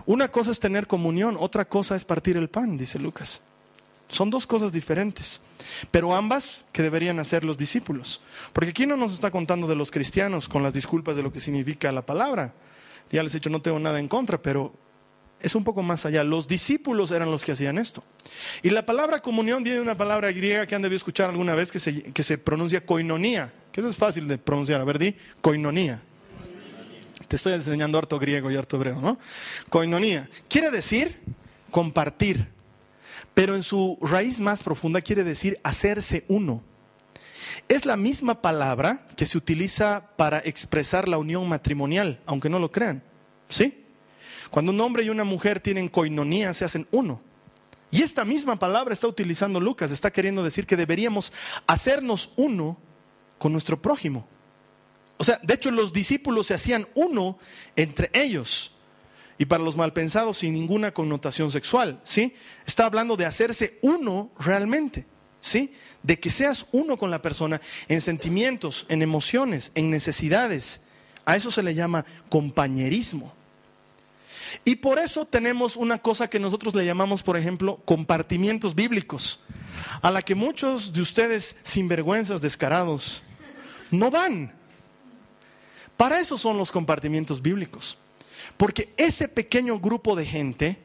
Una 0.04 0.28
cosa 0.28 0.50
es 0.50 0.60
tener 0.60 0.86
comunión, 0.86 1.36
otra 1.38 1.64
cosa 1.64 1.96
es 1.96 2.04
partir 2.04 2.36
el 2.36 2.48
pan, 2.48 2.76
dice 2.76 2.98
Lucas. 2.98 3.42
Son 4.08 4.30
dos 4.30 4.46
cosas 4.46 4.72
diferentes, 4.72 5.40
pero 5.90 6.14
ambas 6.14 6.64
que 6.72 6.82
deberían 6.82 7.18
hacer 7.18 7.44
los 7.44 7.58
discípulos. 7.58 8.20
Porque 8.52 8.70
aquí 8.70 8.86
no 8.86 8.96
nos 8.96 9.12
está 9.12 9.30
contando 9.30 9.66
de 9.66 9.74
los 9.74 9.90
cristianos 9.90 10.48
con 10.48 10.62
las 10.62 10.74
disculpas 10.74 11.16
de 11.16 11.22
lo 11.22 11.32
que 11.32 11.40
significa 11.40 11.90
la 11.90 12.06
palabra. 12.06 12.54
Ya 13.10 13.22
les 13.22 13.34
he 13.34 13.38
dicho, 13.38 13.50
no 13.50 13.62
tengo 13.62 13.78
nada 13.78 13.98
en 13.98 14.08
contra, 14.08 14.40
pero 14.40 14.72
es 15.40 15.54
un 15.54 15.64
poco 15.64 15.82
más 15.82 16.06
allá. 16.06 16.24
Los 16.24 16.48
discípulos 16.48 17.10
eran 17.10 17.30
los 17.30 17.44
que 17.44 17.52
hacían 17.52 17.78
esto. 17.78 18.02
Y 18.62 18.70
la 18.70 18.86
palabra 18.86 19.20
comunión 19.20 19.62
viene 19.62 19.76
de 19.76 19.82
una 19.82 19.96
palabra 19.96 20.30
griega 20.32 20.66
que 20.66 20.74
han 20.74 20.82
debido 20.82 20.96
escuchar 20.96 21.30
alguna 21.30 21.54
vez 21.54 21.70
que 21.70 21.78
se, 21.78 22.02
que 22.02 22.22
se 22.22 22.38
pronuncia 22.38 22.84
koinonía, 22.84 23.52
que 23.72 23.80
eso 23.80 23.88
es 23.88 23.96
fácil 23.96 24.28
de 24.28 24.38
pronunciar. 24.38 24.80
A 24.80 24.84
ver, 24.84 24.98
di 24.98 25.16
koinonía. 25.40 26.00
Te 27.28 27.36
estoy 27.36 27.54
enseñando 27.54 27.98
harto 27.98 28.18
griego 28.18 28.50
y 28.50 28.56
harto 28.56 28.76
hebreo, 28.76 29.00
¿no? 29.00 29.18
Koinonía. 29.68 30.30
Quiere 30.48 30.70
decir 30.70 31.20
compartir, 31.70 32.48
pero 33.36 33.54
en 33.54 33.62
su 33.62 33.98
raíz 34.00 34.40
más 34.40 34.62
profunda 34.62 35.02
quiere 35.02 35.22
decir 35.22 35.60
hacerse 35.62 36.24
uno. 36.26 36.62
Es 37.68 37.84
la 37.84 37.98
misma 37.98 38.40
palabra 38.40 39.06
que 39.14 39.26
se 39.26 39.36
utiliza 39.36 40.08
para 40.16 40.38
expresar 40.38 41.06
la 41.06 41.18
unión 41.18 41.46
matrimonial, 41.46 42.18
aunque 42.24 42.48
no 42.48 42.58
lo 42.58 42.72
crean. 42.72 43.02
¿Sí? 43.50 43.84
Cuando 44.50 44.72
un 44.72 44.80
hombre 44.80 45.02
y 45.02 45.10
una 45.10 45.24
mujer 45.24 45.60
tienen 45.60 45.90
coinonía, 45.90 46.54
se 46.54 46.64
hacen 46.64 46.88
uno. 46.90 47.20
Y 47.90 48.00
esta 48.00 48.24
misma 48.24 48.58
palabra 48.58 48.94
está 48.94 49.06
utilizando 49.06 49.60
Lucas, 49.60 49.90
está 49.90 50.10
queriendo 50.10 50.42
decir 50.42 50.66
que 50.66 50.74
deberíamos 50.74 51.30
hacernos 51.66 52.32
uno 52.36 52.78
con 53.36 53.52
nuestro 53.52 53.82
prójimo. 53.82 54.26
O 55.18 55.24
sea, 55.24 55.38
de 55.42 55.52
hecho 55.52 55.70
los 55.70 55.92
discípulos 55.92 56.46
se 56.46 56.54
hacían 56.54 56.88
uno 56.94 57.36
entre 57.76 58.08
ellos. 58.14 58.75
Y 59.38 59.46
para 59.46 59.62
los 59.62 59.76
malpensados 59.76 60.38
sin 60.38 60.54
ninguna 60.54 60.92
connotación 60.92 61.50
sexual, 61.50 62.00
¿sí? 62.04 62.34
Está 62.66 62.86
hablando 62.86 63.16
de 63.16 63.26
hacerse 63.26 63.78
uno 63.82 64.30
realmente, 64.38 65.06
¿sí? 65.40 65.74
De 66.02 66.18
que 66.18 66.30
seas 66.30 66.66
uno 66.72 66.96
con 66.96 67.10
la 67.10 67.20
persona 67.20 67.60
en 67.88 68.00
sentimientos, 68.00 68.86
en 68.88 69.02
emociones, 69.02 69.72
en 69.74 69.90
necesidades. 69.90 70.80
A 71.24 71.36
eso 71.36 71.50
se 71.50 71.62
le 71.62 71.74
llama 71.74 72.06
compañerismo. 72.28 73.34
Y 74.64 74.76
por 74.76 74.98
eso 74.98 75.26
tenemos 75.26 75.76
una 75.76 75.98
cosa 75.98 76.28
que 76.28 76.40
nosotros 76.40 76.74
le 76.74 76.86
llamamos, 76.86 77.22
por 77.22 77.36
ejemplo, 77.36 77.76
compartimientos 77.84 78.74
bíblicos, 78.74 79.40
a 80.02 80.10
la 80.10 80.22
que 80.22 80.34
muchos 80.34 80.92
de 80.92 81.02
ustedes 81.02 81.56
sinvergüenzas 81.62 82.40
descarados 82.40 83.22
no 83.90 84.10
van. 84.10 84.52
Para 85.96 86.20
eso 86.20 86.38
son 86.38 86.58
los 86.58 86.72
compartimientos 86.72 87.42
bíblicos. 87.42 87.98
Porque 88.56 88.92
ese 88.96 89.28
pequeño 89.28 89.78
grupo 89.80 90.16
de 90.16 90.26
gente 90.26 90.78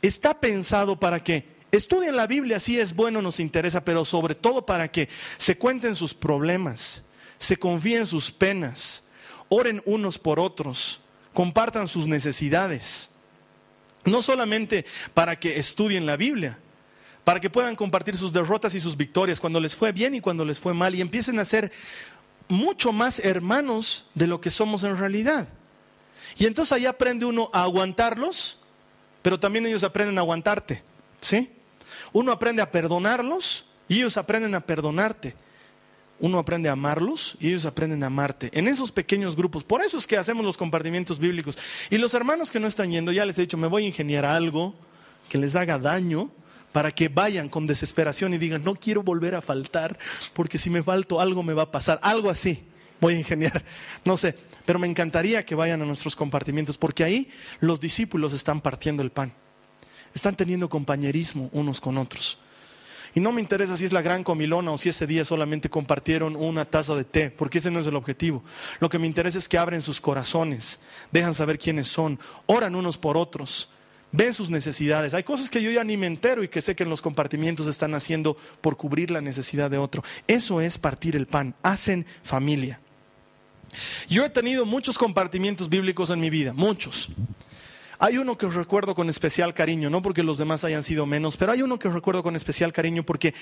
está 0.00 0.40
pensado 0.40 0.98
para 0.98 1.22
que 1.22 1.46
estudien 1.70 2.16
la 2.16 2.26
Biblia, 2.26 2.60
si 2.60 2.78
es 2.78 2.94
bueno, 2.94 3.22
nos 3.22 3.40
interesa, 3.40 3.84
pero 3.84 4.04
sobre 4.04 4.34
todo 4.34 4.66
para 4.66 4.88
que 4.90 5.08
se 5.36 5.56
cuenten 5.56 5.94
sus 5.94 6.14
problemas, 6.14 7.04
se 7.38 7.56
confíen 7.56 8.06
sus 8.06 8.30
penas, 8.30 9.04
oren 9.48 9.82
unos 9.84 10.18
por 10.18 10.40
otros, 10.40 11.00
compartan 11.32 11.88
sus 11.88 12.06
necesidades. 12.06 13.10
No 14.04 14.20
solamente 14.20 14.84
para 15.14 15.38
que 15.38 15.58
estudien 15.58 16.06
la 16.06 16.16
Biblia, 16.16 16.58
para 17.24 17.38
que 17.38 17.50
puedan 17.50 17.76
compartir 17.76 18.16
sus 18.16 18.32
derrotas 18.32 18.74
y 18.74 18.80
sus 18.80 18.96
victorias 18.96 19.38
cuando 19.38 19.60
les 19.60 19.76
fue 19.76 19.92
bien 19.92 20.14
y 20.14 20.20
cuando 20.20 20.44
les 20.44 20.58
fue 20.58 20.74
mal 20.74 20.94
y 20.94 21.00
empiecen 21.00 21.38
a 21.38 21.44
ser 21.44 21.70
mucho 22.48 22.92
más 22.92 23.20
hermanos 23.20 24.06
de 24.14 24.26
lo 24.26 24.40
que 24.40 24.50
somos 24.50 24.82
en 24.82 24.98
realidad. 24.98 25.48
Y 26.36 26.46
entonces 26.46 26.72
ahí 26.72 26.86
aprende 26.86 27.26
uno 27.26 27.50
a 27.52 27.62
aguantarlos, 27.62 28.58
pero 29.22 29.38
también 29.38 29.66
ellos 29.66 29.84
aprenden 29.84 30.18
a 30.18 30.22
aguantarte, 30.22 30.82
¿sí? 31.20 31.50
Uno 32.12 32.32
aprende 32.32 32.62
a 32.62 32.70
perdonarlos 32.70 33.66
y 33.88 33.96
ellos 33.98 34.16
aprenden 34.16 34.54
a 34.54 34.60
perdonarte 34.60 35.34
uno 36.22 36.38
aprende 36.38 36.68
a 36.68 36.72
amarlos 36.72 37.36
y 37.40 37.48
ellos 37.48 37.66
aprenden 37.66 38.04
a 38.04 38.06
amarte. 38.06 38.48
En 38.52 38.68
esos 38.68 38.92
pequeños 38.92 39.34
grupos, 39.34 39.64
por 39.64 39.82
eso 39.82 39.98
es 39.98 40.06
que 40.06 40.16
hacemos 40.16 40.44
los 40.44 40.56
compartimientos 40.56 41.18
bíblicos. 41.18 41.58
Y 41.90 41.98
los 41.98 42.14
hermanos 42.14 42.52
que 42.52 42.60
no 42.60 42.68
están 42.68 42.92
yendo, 42.92 43.10
ya 43.10 43.26
les 43.26 43.36
he 43.38 43.42
dicho, 43.42 43.56
me 43.56 43.66
voy 43.66 43.82
a 43.82 43.86
ingeniar 43.88 44.24
algo 44.24 44.72
que 45.28 45.36
les 45.36 45.56
haga 45.56 45.80
daño 45.80 46.30
para 46.70 46.92
que 46.92 47.08
vayan 47.08 47.48
con 47.48 47.66
desesperación 47.66 48.32
y 48.32 48.38
digan, 48.38 48.62
no 48.62 48.76
quiero 48.76 49.02
volver 49.02 49.34
a 49.34 49.42
faltar, 49.42 49.98
porque 50.32 50.58
si 50.58 50.70
me 50.70 50.84
falto 50.84 51.20
algo 51.20 51.42
me 51.42 51.54
va 51.54 51.64
a 51.64 51.70
pasar, 51.72 51.98
algo 52.02 52.30
así. 52.30 52.62
Voy 53.02 53.14
a 53.14 53.18
ingeniar, 53.18 53.64
no 54.04 54.16
sé, 54.16 54.36
pero 54.64 54.78
me 54.78 54.86
encantaría 54.86 55.44
que 55.44 55.56
vayan 55.56 55.82
a 55.82 55.84
nuestros 55.84 56.14
compartimientos, 56.14 56.78
porque 56.78 57.02
ahí 57.02 57.28
los 57.58 57.80
discípulos 57.80 58.32
están 58.32 58.60
partiendo 58.60 59.02
el 59.02 59.10
pan, 59.10 59.32
están 60.14 60.36
teniendo 60.36 60.68
compañerismo 60.68 61.50
unos 61.52 61.80
con 61.80 61.98
otros. 61.98 62.38
Y 63.12 63.18
no 63.18 63.32
me 63.32 63.40
interesa 63.40 63.76
si 63.76 63.84
es 63.84 63.92
la 63.92 64.02
gran 64.02 64.22
comilona 64.22 64.70
o 64.70 64.78
si 64.78 64.88
ese 64.88 65.08
día 65.08 65.24
solamente 65.24 65.68
compartieron 65.68 66.36
una 66.36 66.64
taza 66.64 66.94
de 66.94 67.02
té, 67.02 67.32
porque 67.32 67.58
ese 67.58 67.72
no 67.72 67.80
es 67.80 67.88
el 67.88 67.96
objetivo. 67.96 68.44
Lo 68.78 68.88
que 68.88 69.00
me 69.00 69.08
interesa 69.08 69.36
es 69.36 69.48
que 69.48 69.58
abren 69.58 69.82
sus 69.82 70.00
corazones, 70.00 70.78
dejan 71.10 71.34
saber 71.34 71.58
quiénes 71.58 71.88
son, 71.88 72.20
oran 72.46 72.76
unos 72.76 72.98
por 72.98 73.16
otros, 73.16 73.68
ven 74.12 74.32
sus 74.32 74.48
necesidades. 74.48 75.12
Hay 75.12 75.24
cosas 75.24 75.50
que 75.50 75.60
yo 75.60 75.72
ya 75.72 75.82
ni 75.82 75.96
me 75.96 76.06
entero 76.06 76.44
y 76.44 76.48
que 76.48 76.62
sé 76.62 76.76
que 76.76 76.84
en 76.84 76.90
los 76.90 77.02
compartimientos 77.02 77.66
están 77.66 77.96
haciendo 77.96 78.36
por 78.60 78.76
cubrir 78.76 79.10
la 79.10 79.20
necesidad 79.20 79.72
de 79.72 79.78
otro. 79.78 80.04
Eso 80.28 80.60
es 80.60 80.78
partir 80.78 81.16
el 81.16 81.26
pan, 81.26 81.56
hacen 81.64 82.06
familia. 82.22 82.78
Yo 84.08 84.24
he 84.24 84.30
tenido 84.30 84.66
muchos 84.66 84.98
compartimientos 84.98 85.68
bíblicos 85.68 86.10
en 86.10 86.20
mi 86.20 86.30
vida, 86.30 86.52
muchos. 86.52 87.08
Hay 87.98 88.18
uno 88.18 88.36
que 88.36 88.48
recuerdo 88.48 88.96
con 88.96 89.08
especial 89.08 89.54
cariño, 89.54 89.88
no 89.88 90.02
porque 90.02 90.24
los 90.24 90.36
demás 90.36 90.64
hayan 90.64 90.82
sido 90.82 91.06
menos, 91.06 91.36
pero 91.36 91.52
hay 91.52 91.62
uno 91.62 91.78
que 91.78 91.88
recuerdo 91.88 92.24
con 92.24 92.34
especial 92.34 92.72
cariño 92.72 93.04
porque 93.04 93.32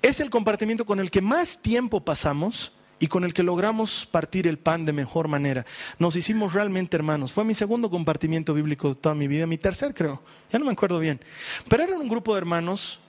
es 0.00 0.20
el 0.20 0.30
compartimiento 0.30 0.86
con 0.86 1.00
el 1.00 1.10
que 1.10 1.20
más 1.20 1.60
tiempo 1.60 2.02
pasamos 2.02 2.72
y 2.98 3.08
con 3.08 3.24
el 3.24 3.34
que 3.34 3.42
logramos 3.42 4.06
partir 4.06 4.46
el 4.46 4.58
pan 4.58 4.86
de 4.86 4.94
mejor 4.94 5.28
manera. 5.28 5.66
Nos 5.98 6.16
hicimos 6.16 6.54
realmente 6.54 6.96
hermanos. 6.96 7.32
Fue 7.32 7.44
mi 7.44 7.52
segundo 7.52 7.90
compartimiento 7.90 8.54
bíblico 8.54 8.88
de 8.88 8.94
toda 8.94 9.14
mi 9.14 9.28
vida, 9.28 9.46
mi 9.46 9.58
tercer 9.58 9.92
creo, 9.92 10.22
ya 10.50 10.58
no 10.58 10.64
me 10.64 10.72
acuerdo 10.72 10.98
bien. 10.98 11.20
Pero 11.68 11.82
era 11.82 11.98
un 11.98 12.08
grupo 12.08 12.32
de 12.32 12.38
hermanos 12.38 13.00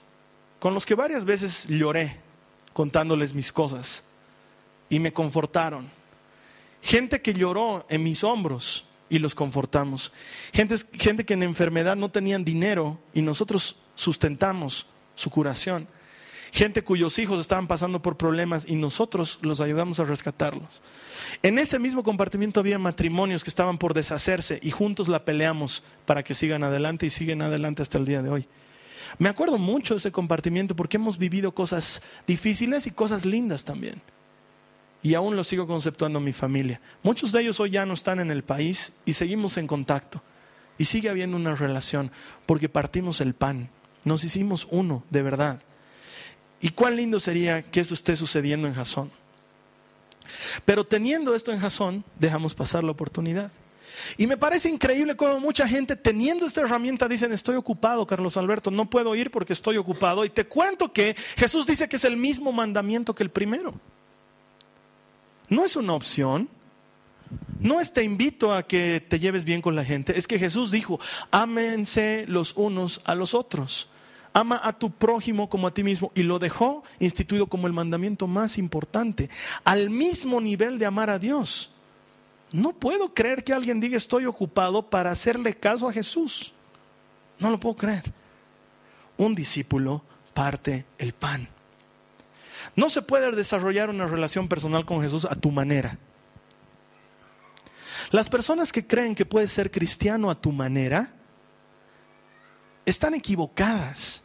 con 0.58 0.74
los 0.74 0.84
que 0.84 0.94
varias 0.94 1.24
veces 1.24 1.66
lloré 1.68 2.20
contándoles 2.72 3.34
mis 3.34 3.52
cosas 3.52 4.04
y 4.90 4.98
me 4.98 5.12
confortaron. 5.12 5.97
Gente 6.82 7.20
que 7.20 7.34
lloró 7.34 7.86
en 7.88 8.02
mis 8.02 8.24
hombros 8.24 8.84
y 9.10 9.18
los 9.18 9.34
confortamos. 9.34 10.12
Gente, 10.52 10.76
gente 10.92 11.24
que 11.24 11.34
en 11.34 11.42
enfermedad 11.42 11.96
no 11.96 12.10
tenían 12.10 12.44
dinero 12.44 12.98
y 13.14 13.22
nosotros 13.22 13.76
sustentamos 13.94 14.86
su 15.14 15.30
curación. 15.30 15.88
Gente 16.50 16.82
cuyos 16.82 17.18
hijos 17.18 17.40
estaban 17.40 17.66
pasando 17.66 18.00
por 18.00 18.16
problemas 18.16 18.64
y 18.66 18.76
nosotros 18.76 19.38
los 19.42 19.60
ayudamos 19.60 20.00
a 20.00 20.04
rescatarlos. 20.04 20.80
En 21.42 21.58
ese 21.58 21.78
mismo 21.78 22.02
compartimiento 22.02 22.60
había 22.60 22.78
matrimonios 22.78 23.44
que 23.44 23.50
estaban 23.50 23.76
por 23.76 23.92
deshacerse 23.92 24.58
y 24.62 24.70
juntos 24.70 25.08
la 25.08 25.24
peleamos 25.24 25.82
para 26.06 26.22
que 26.22 26.34
sigan 26.34 26.62
adelante 26.62 27.04
y 27.04 27.10
siguen 27.10 27.42
adelante 27.42 27.82
hasta 27.82 27.98
el 27.98 28.06
día 28.06 28.22
de 28.22 28.30
hoy. 28.30 28.48
Me 29.18 29.28
acuerdo 29.28 29.58
mucho 29.58 29.94
de 29.94 29.98
ese 29.98 30.12
compartimiento 30.12 30.74
porque 30.74 30.96
hemos 30.96 31.18
vivido 31.18 31.52
cosas 31.52 32.02
difíciles 32.26 32.86
y 32.86 32.92
cosas 32.92 33.26
lindas 33.26 33.64
también 33.64 34.00
y 35.02 35.14
aún 35.14 35.36
lo 35.36 35.44
sigo 35.44 35.66
conceptuando 35.66 36.20
mi 36.20 36.32
familia. 36.32 36.80
Muchos 37.02 37.32
de 37.32 37.42
ellos 37.42 37.60
hoy 37.60 37.70
ya 37.70 37.86
no 37.86 37.94
están 37.94 38.20
en 38.20 38.30
el 38.30 38.42
país 38.42 38.92
y 39.04 39.12
seguimos 39.12 39.56
en 39.56 39.66
contacto. 39.66 40.22
Y 40.76 40.84
sigue 40.84 41.08
habiendo 41.08 41.36
una 41.36 41.54
relación 41.54 42.10
porque 42.46 42.68
partimos 42.68 43.20
el 43.20 43.34
pan, 43.34 43.70
nos 44.04 44.24
hicimos 44.24 44.66
uno 44.70 45.02
de 45.10 45.22
verdad. 45.22 45.60
Y 46.60 46.70
cuán 46.70 46.96
lindo 46.96 47.20
sería 47.20 47.62
que 47.62 47.80
eso 47.80 47.94
esté 47.94 48.16
sucediendo 48.16 48.66
en 48.66 48.74
Jasón. 48.74 49.10
Pero 50.64 50.84
teniendo 50.84 51.34
esto 51.34 51.52
en 51.52 51.60
Jasón, 51.60 52.04
dejamos 52.18 52.54
pasar 52.54 52.84
la 52.84 52.90
oportunidad. 52.90 53.50
Y 54.16 54.26
me 54.26 54.36
parece 54.36 54.68
increíble 54.68 55.16
cómo 55.16 55.40
mucha 55.40 55.66
gente 55.66 55.96
teniendo 55.96 56.46
esta 56.46 56.60
herramienta 56.60 57.08
dicen, 57.08 57.32
estoy 57.32 57.56
ocupado, 57.56 58.06
Carlos 58.06 58.36
Alberto, 58.36 58.70
no 58.70 58.88
puedo 58.88 59.14
ir 59.14 59.30
porque 59.30 59.52
estoy 59.52 59.76
ocupado. 59.76 60.24
Y 60.24 60.30
te 60.30 60.46
cuento 60.46 60.92
que 60.92 61.16
Jesús 61.36 61.66
dice 61.66 61.88
que 61.88 61.96
es 61.96 62.04
el 62.04 62.16
mismo 62.16 62.52
mandamiento 62.52 63.14
que 63.14 63.22
el 63.22 63.30
primero. 63.30 63.74
No 65.48 65.64
es 65.64 65.76
una 65.76 65.94
opción. 65.94 66.48
No 67.60 67.80
es 67.80 67.92
te 67.92 68.04
invito 68.04 68.54
a 68.54 68.62
que 68.62 69.04
te 69.06 69.18
lleves 69.18 69.44
bien 69.44 69.60
con 69.60 69.74
la 69.74 69.84
gente. 69.84 70.18
Es 70.18 70.26
que 70.26 70.38
Jesús 70.38 70.70
dijo, 70.70 71.00
ámense 71.30 72.24
los 72.28 72.52
unos 72.56 73.00
a 73.04 73.14
los 73.14 73.34
otros. 73.34 73.88
Ama 74.32 74.60
a 74.62 74.78
tu 74.78 74.90
prójimo 74.90 75.48
como 75.48 75.66
a 75.66 75.74
ti 75.74 75.82
mismo. 75.82 76.12
Y 76.14 76.22
lo 76.22 76.38
dejó 76.38 76.84
instituido 77.00 77.46
como 77.46 77.66
el 77.66 77.72
mandamiento 77.72 78.26
más 78.26 78.58
importante. 78.58 79.28
Al 79.64 79.90
mismo 79.90 80.40
nivel 80.40 80.78
de 80.78 80.86
amar 80.86 81.10
a 81.10 81.18
Dios. 81.18 81.72
No 82.52 82.72
puedo 82.72 83.12
creer 83.12 83.44
que 83.44 83.52
alguien 83.52 83.80
diga 83.80 83.96
estoy 83.96 84.24
ocupado 84.24 84.88
para 84.88 85.10
hacerle 85.10 85.54
caso 85.54 85.88
a 85.88 85.92
Jesús. 85.92 86.54
No 87.38 87.50
lo 87.50 87.60
puedo 87.60 87.76
creer. 87.76 88.12
Un 89.16 89.34
discípulo 89.34 90.02
parte 90.32 90.86
el 90.98 91.12
pan. 91.12 91.48
No 92.76 92.88
se 92.88 93.02
puede 93.02 93.30
desarrollar 93.32 93.90
una 93.90 94.06
relación 94.06 94.48
personal 94.48 94.84
con 94.84 95.02
Jesús 95.02 95.24
a 95.24 95.34
tu 95.34 95.50
manera. 95.50 95.98
Las 98.10 98.28
personas 98.28 98.72
que 98.72 98.86
creen 98.86 99.14
que 99.14 99.26
puedes 99.26 99.52
ser 99.52 99.70
cristiano 99.70 100.30
a 100.30 100.40
tu 100.40 100.52
manera 100.52 101.14
están 102.86 103.14
equivocadas. 103.14 104.24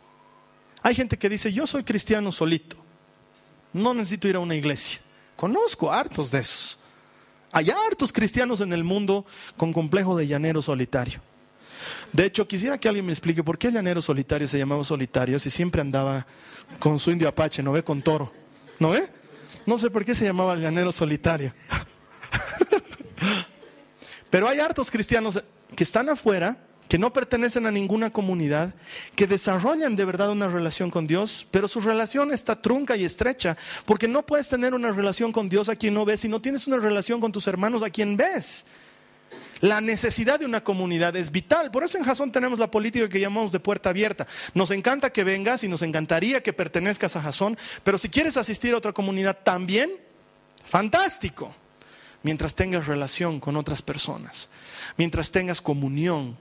Hay 0.82 0.96
gente 0.96 1.18
que 1.18 1.30
dice, 1.30 1.52
yo 1.52 1.68
soy 1.68 1.84
cristiano 1.84 2.32
solito, 2.32 2.78
no 3.74 3.94
necesito 3.94 4.28
ir 4.28 4.36
a 4.36 4.40
una 4.40 4.56
iglesia. 4.56 5.02
Conozco 5.36 5.92
hartos 5.92 6.32
de 6.32 6.40
esos. 6.40 6.80
Hay 7.52 7.70
hartos 7.70 8.12
cristianos 8.12 8.62
en 8.62 8.74
el 8.74 8.84
mundo 8.84 9.26
con 9.58 9.74
complejo 9.74 10.16
de 10.18 10.28
llanero 10.28 10.62
solitario. 10.62 11.22
De 12.12 12.25
hecho, 12.25 12.48
quisiera 12.48 12.78
que 12.78 12.88
alguien 12.88 13.06
me 13.06 13.12
explique 13.12 13.44
por 13.44 13.58
qué 13.58 13.68
el 13.68 13.74
llanero 13.74 14.02
solitario 14.02 14.48
se 14.48 14.58
llamaba 14.58 14.84
solitario 14.84 15.40
si 15.40 15.50
siempre 15.50 15.82
andaba 15.82 16.25
con 16.80 17.00
su 17.00 17.12
indio 17.12 17.28
apache, 17.28 17.63
¿no 17.63 17.72
ve? 17.72 17.84
Con 17.84 18.02
toro. 18.02 18.32
¿No 18.80 18.92
ve? 18.92 19.08
No 19.66 19.78
sé 19.78 19.90
por 19.90 20.04
qué 20.04 20.16
se 20.16 20.25
llamaba 20.25 20.54
el 20.54 20.62
llanero 20.62 20.92
solitario. 20.92 21.54
Pero 24.30 24.48
hay 24.48 24.60
hartos 24.60 24.90
cristianos 24.90 25.44
que 25.75 25.84
están 25.84 26.10
afuera 26.10 26.58
que 26.88 27.00
no 27.00 27.12
pertenecen 27.12 27.66
a 27.66 27.72
ninguna 27.72 28.12
comunidad, 28.12 28.75
que 29.16 29.25
desarrollan 29.25 29.96
de 29.96 30.06
verdad 30.06 30.30
una 30.30 30.48
relación 30.48 30.92
con 30.92 31.08
Dios, 31.08 31.48
pero 31.50 31.68
su 31.68 31.80
relación 31.80 32.32
está 32.32 32.62
trunca 32.62 32.96
y 32.96 33.04
estrecha, 33.04 33.58
porque 33.86 34.08
no 34.08 34.24
puedes 34.25 34.48
tener 34.48 34.75
una 34.75 34.92
relación 34.92 35.32
con 35.32 35.50
Dios 35.50 35.70
a 35.70 35.75
quien 35.75 35.96
no 35.96 36.06
ves 36.06 36.24
y 36.25 36.30
no 36.30 36.40
tienes 36.40 36.68
una 36.68 36.78
relación 36.78 37.20
con 37.20 37.32
tus 37.32 37.48
hermanos 37.48 37.82
a 37.82 37.90
quien 37.90 38.16
ves. 38.16 38.66
La 39.63 39.79
necesidad 39.79 40.41
de 40.41 40.46
una 40.46 40.62
comunidad 40.62 41.15
es 41.15 41.32
vital. 41.32 41.72
Por 41.72 41.86
eso 41.86 41.98
en 41.98 42.03
Jasón 42.03 42.34
tenemos 42.34 42.60
la 42.60 42.70
política 42.70 43.08
que 43.08 43.22
llamamos 43.22 43.53
de 43.53 43.62
puerta 43.62 43.91
abierta. 43.91 44.27
Nos 44.53 44.72
encanta 44.72 45.13
que 45.13 45.24
vengas 45.24 45.63
y 45.63 45.70
nos 45.70 45.82
encantaría 45.84 46.43
que 46.43 46.51
pertenezcas 46.51 47.15
a 47.15 47.22
Jasón, 47.22 47.58
pero 47.82 47.98
si 47.98 48.10
quieres 48.10 48.36
asistir 48.36 48.74
a 48.74 48.77
otra 48.77 48.91
comunidad 48.91 49.38
también, 49.41 49.89
fantástico. 50.65 51.55
Mientras 52.24 52.55
tengas 52.55 52.88
relación 52.88 53.39
con 53.39 53.55
otras 53.55 53.82
personas, 53.82 54.50
mientras 54.98 55.32
tengas 55.32 55.62
comunión 55.62 56.38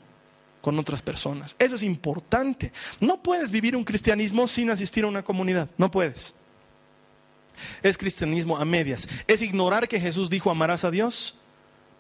con 0.61 0.77
otras 0.81 1.01
personas. 1.01 1.55
Eso 1.61 1.77
es 1.77 1.85
importante. 1.85 2.73
No 2.99 3.23
puedes 3.23 3.53
vivir 3.53 3.77
un 3.77 3.85
cristianismo 3.85 4.49
sin 4.49 4.69
asistir 4.69 5.05
a 5.05 5.07
una 5.07 5.23
comunidad. 5.23 5.71
No 5.79 5.93
puedes. 5.93 6.35
Es 7.85 7.97
cristianismo 7.97 8.57
a 8.57 8.65
medias. 8.65 9.09
Es 9.29 9.43
ignorar 9.43 9.87
que 9.87 10.01
Jesús 10.01 10.29
dijo 10.29 10.51
amarás 10.51 10.83
a 10.83 10.91
Dios. 10.91 11.37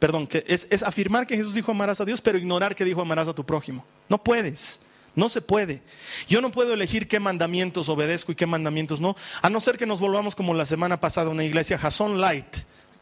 Perdón, 0.03 0.27
que 0.27 0.43
es, 0.49 0.67
es 0.69 0.83
afirmar 0.83 1.29
que 1.29 1.37
Jesús 1.37 1.55
dijo 1.55 1.71
amarás 1.71 2.01
a 2.01 2.05
Dios, 2.05 2.21
pero 2.21 2.37
ignorar 2.37 2.75
que 2.75 2.85
dijo 2.85 3.01
amarás 3.01 3.29
a 3.29 3.35
tu 3.35 3.47
prójimo. 3.47 3.85
No 4.09 4.21
puedes. 4.21 4.81
No 5.15 5.29
se 5.29 5.41
puede. 5.41 5.81
Yo 6.27 6.41
no 6.41 6.51
puedo 6.51 6.75
elegir 6.75 7.07
qué 7.07 7.21
mandamientos 7.21 7.89
obedezco 7.89 8.33
y 8.33 8.35
qué 8.35 8.45
mandamientos 8.45 9.01
no, 9.01 9.15
a 9.43 9.49
no 9.49 9.61
ser 9.61 9.79
que 9.79 9.87
nos 9.87 10.01
volvamos 10.01 10.35
como 10.35 10.55
la 10.55 10.67
semana 10.67 10.99
pasada 10.99 11.31
una 11.31 11.45
iglesia 11.45 11.79
Jason 11.79 12.21
Light 12.21 12.57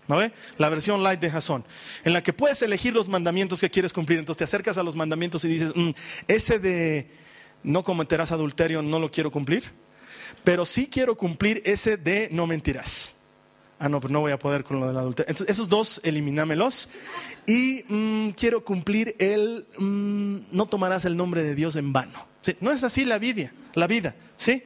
¿No 0.08 0.16
ve? 0.16 0.30
La 0.58 0.68
versión 0.68 1.02
light 1.02 1.20
de 1.20 1.30
Jason, 1.30 1.64
en 2.04 2.12
la 2.12 2.22
que 2.22 2.34
puedes 2.34 2.60
elegir 2.60 2.92
los 2.92 3.08
mandamientos 3.08 3.60
que 3.60 3.70
quieres 3.70 3.94
cumplir. 3.94 4.18
Entonces 4.18 4.36
te 4.36 4.44
acercas 4.44 4.76
a 4.76 4.82
los 4.82 4.94
mandamientos 4.94 5.42
y 5.46 5.48
dices, 5.48 5.72
mm, 5.74 5.90
ese 6.28 6.58
de 6.58 7.10
no 7.62 7.82
cometerás 7.82 8.30
adulterio 8.30 8.82
no 8.82 8.98
lo 8.98 9.10
quiero 9.10 9.30
cumplir, 9.30 9.72
pero 10.44 10.66
sí 10.66 10.86
quiero 10.86 11.16
cumplir 11.16 11.62
ese 11.64 11.96
de 11.96 12.28
no 12.30 12.46
mentirás. 12.46 13.14
Ah, 13.82 13.88
no, 13.88 13.98
pero 13.98 14.12
no 14.12 14.20
voy 14.20 14.30
a 14.30 14.38
poder 14.38 14.62
con 14.62 14.78
lo 14.78 14.86
del 14.86 14.96
adulterio. 14.98 15.30
Entonces, 15.30 15.50
esos 15.52 15.66
dos, 15.70 16.02
eliminámelos. 16.04 16.90
Y 17.46 17.82
mm, 17.88 18.28
quiero 18.32 18.62
cumplir 18.62 19.16
el 19.18 19.66
mm, 19.78 20.54
no 20.54 20.66
tomarás 20.66 21.06
el 21.06 21.16
nombre 21.16 21.42
de 21.42 21.54
Dios 21.54 21.76
en 21.76 21.90
vano. 21.90 22.26
No 22.60 22.72
es 22.72 22.84
así 22.84 23.06
la 23.06 23.18
vida, 23.18 23.52
la 23.72 23.86
vida, 23.86 24.14
¿sí? 24.36 24.62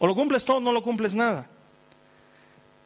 O 0.00 0.08
lo 0.08 0.14
cumples 0.16 0.44
todo 0.44 0.60
no 0.60 0.72
lo 0.72 0.82
cumples 0.82 1.14
nada. 1.14 1.48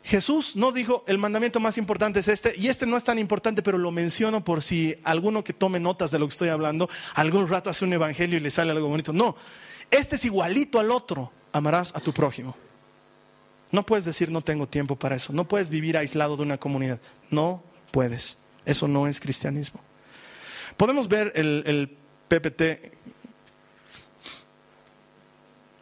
Jesús 0.03 0.57
no 0.57 0.72
dijo 0.72 1.05
el 1.07 1.16
mandamiento 1.16 1.59
más 1.59 1.79
importante 1.79 2.20
es 2.20 2.29
este, 2.29 2.55
y 2.57 2.68
este 2.68 2.85
no 2.85 2.98
es 2.98 3.05
tan 3.05 3.18
importante, 3.18 3.62
pero 3.62 3.79
lo 3.79 3.90
menciono 3.90 4.44
por 4.44 4.62
si 4.62 4.94
alguno 5.05 5.42
que 5.42 5.55
tome 5.55 5.81
notas 5.81 6.11
de 6.11 6.18
lo 6.18 6.26
que 6.26 6.33
estoy 6.33 6.48
hablando, 6.50 6.88
algún 7.14 7.48
rato 7.48 7.70
hace 7.70 7.87
un 7.87 7.94
evangelio 7.94 8.37
y 8.37 8.40
le 8.40 8.50
sale 8.50 8.72
algo 8.72 8.88
bonito. 8.88 9.14
No, 9.14 9.37
este 9.90 10.16
es 10.16 10.24
igualito 10.26 10.79
al 10.79 10.90
otro, 10.90 11.33
amarás 11.53 11.94
a 11.94 12.00
tu 12.00 12.12
prójimo. 12.12 12.55
No 13.72 13.85
puedes 13.85 14.04
decir 14.04 14.30
no 14.30 14.40
tengo 14.40 14.66
tiempo 14.66 14.96
para 14.96 15.16
eso, 15.16 15.33
no 15.33 15.46
puedes 15.46 15.70
vivir 15.70 15.96
aislado 15.96 16.37
de 16.37 16.42
una 16.42 16.59
comunidad, 16.59 17.00
no 17.30 17.62
puedes, 17.92 18.38
eso 18.64 18.88
no 18.88 19.06
es 19.06 19.20
cristianismo. 19.20 19.80
Podemos 20.76 21.09
ver 21.09 21.33
el, 21.35 21.96
PPT. 22.28 22.62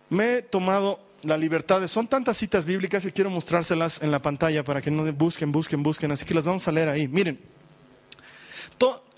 Me 0.08 0.36
he 0.36 0.42
tomado 0.42 0.98
la 1.22 1.36
libertad. 1.36 1.86
Son 1.86 2.06
tantas 2.06 2.38
citas 2.38 2.64
bíblicas 2.64 3.02
que 3.02 3.12
quiero 3.12 3.28
mostrárselas 3.28 4.00
en 4.00 4.10
la 4.10 4.20
pantalla 4.20 4.64
para 4.64 4.80
que 4.80 4.90
no 4.90 5.04
busquen, 5.12 5.52
busquen, 5.52 5.82
busquen. 5.82 6.10
Así 6.10 6.24
que 6.24 6.32
las 6.32 6.46
vamos 6.46 6.66
a 6.66 6.72
leer 6.72 6.88
ahí. 6.88 7.06
Miren, 7.06 7.38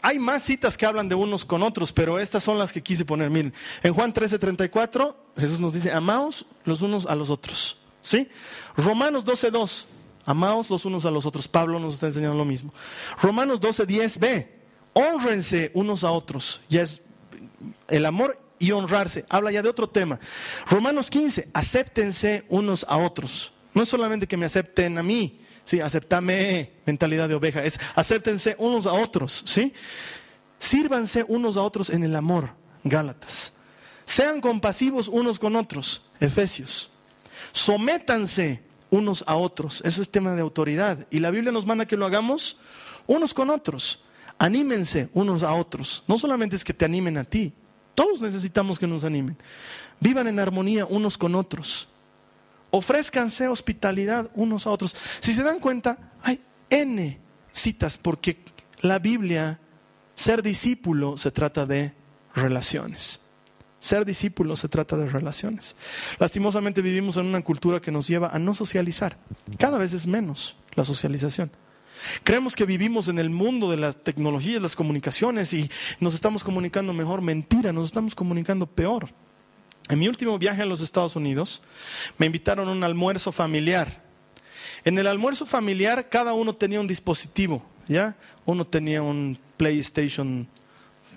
hay 0.02 0.18
más 0.18 0.42
citas 0.42 0.76
que 0.76 0.86
hablan 0.86 1.08
de 1.08 1.14
unos 1.14 1.44
con 1.44 1.62
otros, 1.62 1.92
pero 1.92 2.18
estas 2.18 2.42
son 2.42 2.58
las 2.58 2.72
que 2.72 2.82
quise 2.82 3.04
poner. 3.04 3.30
Miren, 3.30 3.52
en 3.82 3.92
Juan 3.92 4.12
13:34 4.12 5.14
Jesús 5.36 5.60
nos 5.60 5.72
dice, 5.72 5.92
amaos 5.92 6.46
los 6.64 6.82
unos 6.82 7.06
a 7.06 7.14
los 7.14 7.30
otros. 7.30 7.79
¿Sí? 8.02 8.28
Romanos 8.76 9.24
12:2, 9.24 9.86
amaos 10.24 10.70
los 10.70 10.84
unos 10.84 11.04
a 11.04 11.10
los 11.10 11.26
otros. 11.26 11.48
Pablo 11.48 11.78
nos 11.78 11.94
está 11.94 12.06
enseñando 12.06 12.36
lo 12.36 12.44
mismo. 12.44 12.72
Romanos 13.20 13.60
12:10, 13.60 14.18
ve, 14.18 14.60
honrense 14.92 15.70
unos 15.74 16.04
a 16.04 16.10
otros. 16.10 16.60
Ya 16.68 16.82
es 16.82 17.00
el 17.88 18.06
amor 18.06 18.38
y 18.58 18.70
honrarse. 18.72 19.24
Habla 19.28 19.50
ya 19.50 19.62
de 19.62 19.68
otro 19.68 19.88
tema. 19.88 20.20
Romanos 20.68 21.10
15, 21.10 21.48
acéptense 21.52 22.44
unos 22.48 22.84
a 22.88 22.96
otros. 22.96 23.52
No 23.74 23.82
es 23.82 23.88
solamente 23.88 24.26
que 24.26 24.36
me 24.36 24.46
acepten 24.46 24.98
a 24.98 25.02
mí, 25.02 25.40
sí, 25.64 25.80
aceptame, 25.80 26.72
mentalidad 26.84 27.28
de 27.28 27.34
oveja, 27.34 27.64
es 27.64 27.78
acéptense 27.94 28.56
unos 28.58 28.86
a 28.86 28.92
otros, 28.92 29.42
¿sí? 29.46 29.72
Sírvanse 30.58 31.24
unos 31.26 31.56
a 31.56 31.62
otros 31.62 31.90
en 31.90 32.04
el 32.04 32.14
amor, 32.16 32.50
Gálatas. 32.84 33.52
Sean 34.04 34.40
compasivos 34.40 35.08
unos 35.08 35.38
con 35.38 35.54
otros, 35.56 36.02
Efesios. 36.18 36.90
Sométanse 37.52 38.62
unos 38.90 39.24
a 39.26 39.36
otros, 39.36 39.82
eso 39.84 40.02
es 40.02 40.10
tema 40.10 40.34
de 40.34 40.42
autoridad. 40.42 41.06
Y 41.10 41.20
la 41.20 41.30
Biblia 41.30 41.52
nos 41.52 41.66
manda 41.66 41.86
que 41.86 41.96
lo 41.96 42.06
hagamos 42.06 42.58
unos 43.06 43.34
con 43.34 43.50
otros. 43.50 44.02
Anímense 44.38 45.10
unos 45.12 45.42
a 45.42 45.52
otros. 45.52 46.02
No 46.08 46.18
solamente 46.18 46.56
es 46.56 46.64
que 46.64 46.74
te 46.74 46.84
animen 46.84 47.18
a 47.18 47.24
ti, 47.24 47.52
todos 47.94 48.20
necesitamos 48.20 48.78
que 48.78 48.86
nos 48.86 49.04
animen. 49.04 49.36
Vivan 50.00 50.26
en 50.26 50.40
armonía 50.40 50.86
unos 50.86 51.18
con 51.18 51.34
otros. 51.34 51.88
Ofrézcanse 52.70 53.48
hospitalidad 53.48 54.30
unos 54.34 54.66
a 54.66 54.70
otros. 54.70 54.96
Si 55.20 55.34
se 55.34 55.42
dan 55.42 55.58
cuenta, 55.58 56.12
hay 56.22 56.40
N 56.70 57.20
citas 57.52 57.98
porque 57.98 58.38
la 58.80 58.98
Biblia, 58.98 59.60
ser 60.14 60.42
discípulo 60.42 61.16
se 61.16 61.30
trata 61.30 61.66
de 61.66 61.92
relaciones. 62.34 63.20
Ser 63.80 64.04
discípulo 64.04 64.56
se 64.56 64.68
trata 64.68 64.96
de 64.98 65.08
relaciones. 65.08 65.74
Lastimosamente 66.18 66.82
vivimos 66.82 67.16
en 67.16 67.26
una 67.26 67.42
cultura 67.42 67.80
que 67.80 67.90
nos 67.90 68.06
lleva 68.06 68.28
a 68.28 68.38
no 68.38 68.52
socializar. 68.52 69.16
Cada 69.58 69.78
vez 69.78 69.94
es 69.94 70.06
menos 70.06 70.56
la 70.74 70.84
socialización. 70.84 71.50
Creemos 72.22 72.54
que 72.54 72.66
vivimos 72.66 73.08
en 73.08 73.18
el 73.18 73.30
mundo 73.30 73.70
de 73.70 73.78
las 73.78 73.96
tecnologías, 73.96 74.60
las 74.60 74.76
comunicaciones 74.76 75.52
y 75.54 75.70
nos 75.98 76.14
estamos 76.14 76.44
comunicando 76.44 76.92
mejor. 76.92 77.22
Mentira, 77.22 77.72
nos 77.72 77.88
estamos 77.88 78.14
comunicando 78.14 78.66
peor. 78.66 79.08
En 79.88 79.98
mi 79.98 80.08
último 80.08 80.38
viaje 80.38 80.62
a 80.62 80.66
los 80.66 80.82
Estados 80.82 81.16
Unidos 81.16 81.62
me 82.18 82.26
invitaron 82.26 82.68
a 82.68 82.72
un 82.72 82.84
almuerzo 82.84 83.32
familiar. 83.32 84.02
En 84.84 84.98
el 84.98 85.06
almuerzo 85.06 85.46
familiar 85.46 86.10
cada 86.10 86.34
uno 86.34 86.54
tenía 86.54 86.80
un 86.80 86.86
dispositivo, 86.86 87.62
¿ya? 87.88 88.14
Uno 88.44 88.66
tenía 88.66 89.02
un 89.02 89.38
PlayStation 89.56 90.48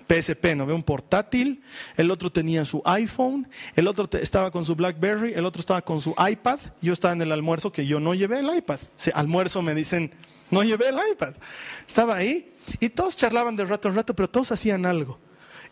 PSP, 0.08 0.54
¿no 0.56 0.66
ve? 0.66 0.72
Un 0.72 0.82
portátil, 0.82 1.62
el 1.96 2.10
otro 2.10 2.30
tenía 2.30 2.64
su 2.64 2.82
iPhone, 2.84 3.48
el 3.76 3.88
otro 3.88 4.08
estaba 4.18 4.50
con 4.50 4.64
su 4.64 4.74
BlackBerry, 4.74 5.34
el 5.34 5.44
otro 5.44 5.60
estaba 5.60 5.82
con 5.82 6.00
su 6.00 6.14
iPad, 6.18 6.58
yo 6.80 6.92
estaba 6.92 7.14
en 7.14 7.22
el 7.22 7.32
almuerzo 7.32 7.72
que 7.72 7.86
yo 7.86 8.00
no 8.00 8.14
llevé 8.14 8.40
el 8.40 8.56
iPad. 8.56 8.78
Almuerzo 9.14 9.62
me 9.62 9.74
dicen, 9.74 10.12
no 10.50 10.62
llevé 10.62 10.88
el 10.88 10.98
iPad. 11.12 11.34
Estaba 11.86 12.16
ahí 12.16 12.52
Y 12.80 12.88
todos 12.88 13.16
charlaban 13.16 13.56
de 13.56 13.64
rato 13.66 13.88
en 13.88 13.94
rato, 13.94 14.14
pero 14.14 14.28
todos 14.28 14.52
hacían 14.52 14.86
algo. 14.86 15.18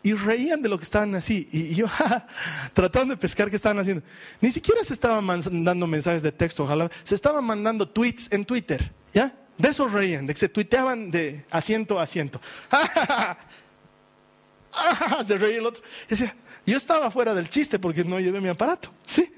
Y 0.03 0.15
reían 0.15 0.61
de 0.63 0.69
lo 0.69 0.79
que 0.79 0.85
estaban 0.85 1.15
así. 1.15 1.49
Y 1.53 1.75
yo, 1.75 1.87
tratando 2.75 3.15
de 3.15 3.21
pescar 3.21 3.49
qué 3.49 3.57
estaban 3.57 3.79
haciendo. 3.79 4.03
Ni 4.41 4.51
siquiera 4.51 4.83
se 4.83 4.95
estaban 4.95 5.25
mandando 5.25 5.87
mensajes 5.87 6.23
de 6.23 6.33
texto, 6.33 6.65
ojalá. 6.65 6.91
Se 7.05 7.15
estaban 7.15 7.45
mandando 7.45 7.89
tweets 7.89 8.31
en 8.33 8.45
Twitter. 8.45 8.93
¿Ya? 9.15 9.33
De 9.59 9.69
eso 9.69 9.87
reían, 9.87 10.27
de 10.27 10.35
que 10.35 10.41
se 10.41 10.49
tuiteaban 10.49 11.11
de 11.11 11.45
asiento 11.51 12.01
a 12.01 12.03
asiento. 12.03 12.41
se 15.25 15.37
reía 15.37 15.59
el 15.59 15.67
otro. 15.67 15.83
yo 16.67 16.77
estaba 16.77 17.11
fuera 17.11 17.35
del 17.35 17.49
chiste 17.49 17.79
porque 17.79 18.05
no 18.05 18.21
llevé 18.21 18.41
mi 18.41 18.49
aparato. 18.49 18.91
Sí. 19.07 19.33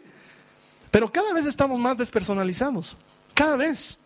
Pero 0.90 1.10
cada 1.10 1.32
vez 1.32 1.46
estamos 1.46 1.78
más 1.78 1.96
despersonalizados. 1.96 2.96
Cada 3.34 3.56
vez. 3.56 3.98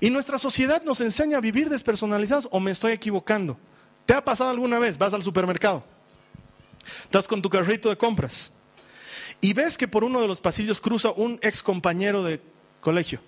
Y 0.00 0.10
nuestra 0.10 0.38
sociedad 0.38 0.82
nos 0.82 1.00
enseña 1.00 1.38
a 1.38 1.40
vivir 1.40 1.68
despersonalizados 1.68 2.48
o 2.50 2.60
me 2.60 2.70
estoy 2.70 2.92
equivocando. 2.92 3.58
¿Te 4.04 4.14
ha 4.14 4.24
pasado 4.24 4.50
alguna 4.50 4.78
vez? 4.78 4.98
Vas 4.98 5.12
al 5.12 5.22
supermercado, 5.22 5.84
estás 7.04 7.26
con 7.26 7.42
tu 7.42 7.50
carrito 7.50 7.88
de 7.88 7.96
compras 7.96 8.52
y 9.40 9.52
ves 9.52 9.76
que 9.76 9.88
por 9.88 10.04
uno 10.04 10.20
de 10.20 10.28
los 10.28 10.40
pasillos 10.40 10.80
cruza 10.80 11.10
un 11.10 11.38
ex 11.42 11.62
compañero 11.62 12.22
de 12.22 12.40
colegio. 12.80 13.20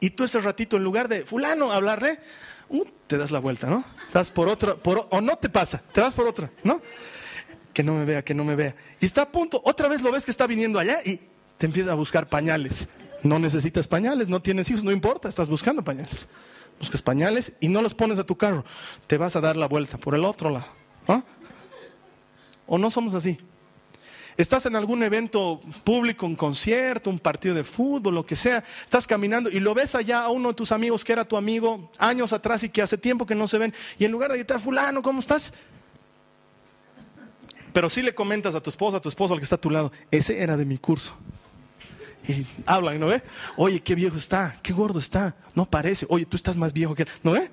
Y 0.00 0.10
tú 0.10 0.24
ese 0.24 0.40
ratito, 0.40 0.76
en 0.76 0.84
lugar 0.84 1.08
de 1.08 1.26
fulano 1.26 1.72
hablarle, 1.72 2.20
uh, 2.68 2.84
te 3.06 3.16
das 3.16 3.30
la 3.30 3.38
vuelta, 3.38 3.68
¿no? 3.68 3.84
Estás 4.06 4.30
por 4.30 4.48
otra, 4.48 4.76
o 5.10 5.20
no 5.20 5.36
te 5.36 5.48
pasa, 5.48 5.82
te 5.92 6.00
vas 6.00 6.14
por 6.14 6.26
otra, 6.26 6.50
¿no? 6.64 6.80
Que 7.72 7.82
no 7.82 7.94
me 7.94 8.04
vea, 8.04 8.22
que 8.22 8.34
no 8.34 8.44
me 8.44 8.56
vea. 8.56 8.74
Y 9.00 9.06
está 9.06 9.22
a 9.22 9.28
punto, 9.28 9.60
otra 9.64 9.88
vez 9.88 10.02
lo 10.02 10.10
ves 10.12 10.24
que 10.24 10.30
está 10.30 10.46
viniendo 10.46 10.78
allá 10.78 11.00
y 11.04 11.20
te 11.58 11.66
empieza 11.66 11.92
a 11.92 11.94
buscar 11.94 12.28
pañales. 12.28 12.88
No 13.22 13.38
necesitas 13.38 13.88
pañales, 13.88 14.28
no 14.28 14.40
tienes 14.40 14.70
hijos, 14.70 14.84
no 14.84 14.92
importa, 14.92 15.28
estás 15.28 15.48
buscando 15.48 15.82
pañales. 15.82 16.28
Buscas 16.78 17.02
pañales 17.02 17.52
y 17.60 17.68
no 17.68 17.82
los 17.82 17.94
pones 17.94 18.18
a 18.18 18.24
tu 18.24 18.36
carro. 18.36 18.64
Te 19.06 19.18
vas 19.18 19.34
a 19.34 19.40
dar 19.40 19.56
la 19.56 19.66
vuelta 19.66 19.98
por 19.98 20.14
el 20.14 20.24
otro 20.24 20.50
lado. 20.50 20.66
¿O 22.66 22.78
no 22.78 22.90
somos 22.90 23.14
así? 23.14 23.38
Estás 24.38 24.66
en 24.66 24.76
algún 24.76 25.02
evento 25.02 25.60
público, 25.82 26.24
un 26.24 26.36
concierto, 26.36 27.10
un 27.10 27.18
partido 27.18 27.56
de 27.56 27.64
fútbol, 27.64 28.14
lo 28.14 28.24
que 28.24 28.36
sea, 28.36 28.62
estás 28.84 29.04
caminando 29.04 29.50
y 29.50 29.58
lo 29.58 29.74
ves 29.74 29.96
allá 29.96 30.20
a 30.20 30.28
uno 30.28 30.50
de 30.50 30.54
tus 30.54 30.70
amigos 30.70 31.04
que 31.04 31.12
era 31.12 31.26
tu 31.26 31.36
amigo 31.36 31.90
años 31.98 32.32
atrás 32.32 32.62
y 32.62 32.68
que 32.68 32.80
hace 32.80 32.96
tiempo 32.96 33.26
que 33.26 33.34
no 33.34 33.48
se 33.48 33.58
ven, 33.58 33.74
y 33.98 34.04
en 34.04 34.12
lugar 34.12 34.30
de 34.30 34.38
gritar, 34.38 34.60
fulano, 34.60 35.02
¿cómo 35.02 35.18
estás? 35.18 35.52
Pero 37.72 37.90
sí 37.90 38.00
le 38.00 38.14
comentas 38.14 38.54
a 38.54 38.60
tu 38.62 38.70
esposa, 38.70 38.98
a 38.98 39.00
tu 39.00 39.08
esposo, 39.08 39.34
al 39.34 39.40
que 39.40 39.44
está 39.44 39.56
a 39.56 39.60
tu 39.60 39.70
lado, 39.70 39.90
ese 40.12 40.40
era 40.40 40.56
de 40.56 40.64
mi 40.64 40.78
curso. 40.78 41.14
Y 42.28 42.46
hablan, 42.64 43.00
¿no 43.00 43.08
ve? 43.08 43.22
Oye, 43.56 43.80
qué 43.80 43.96
viejo 43.96 44.16
está, 44.16 44.56
qué 44.62 44.72
gordo 44.72 45.00
está. 45.00 45.34
No 45.54 45.64
parece. 45.64 46.06
Oye, 46.10 46.26
tú 46.26 46.36
estás 46.36 46.56
más 46.56 46.72
viejo 46.72 46.94
que 46.94 47.04
él. 47.04 47.08
¿No 47.22 47.32
ve? 47.32 47.50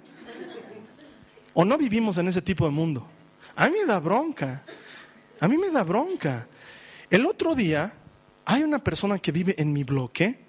O 1.53 1.63
no 1.63 1.77
vivimos 1.77 2.17
en 2.17 2.27
ese 2.27 2.41
tipo 2.41 2.65
de 2.65 2.71
mundo. 2.71 3.07
A 3.55 3.69
mí 3.69 3.75
me 3.79 3.85
da 3.85 3.99
bronca. 3.99 4.63
A 5.39 5.47
mí 5.47 5.57
me 5.57 5.71
da 5.71 5.83
bronca. 5.83 6.47
El 7.09 7.25
otro 7.25 7.55
día 7.55 7.93
hay 8.45 8.63
una 8.63 8.79
persona 8.79 9.19
que 9.19 9.31
vive 9.31 9.55
en 9.57 9.73
mi 9.73 9.83
bloque, 9.83 10.39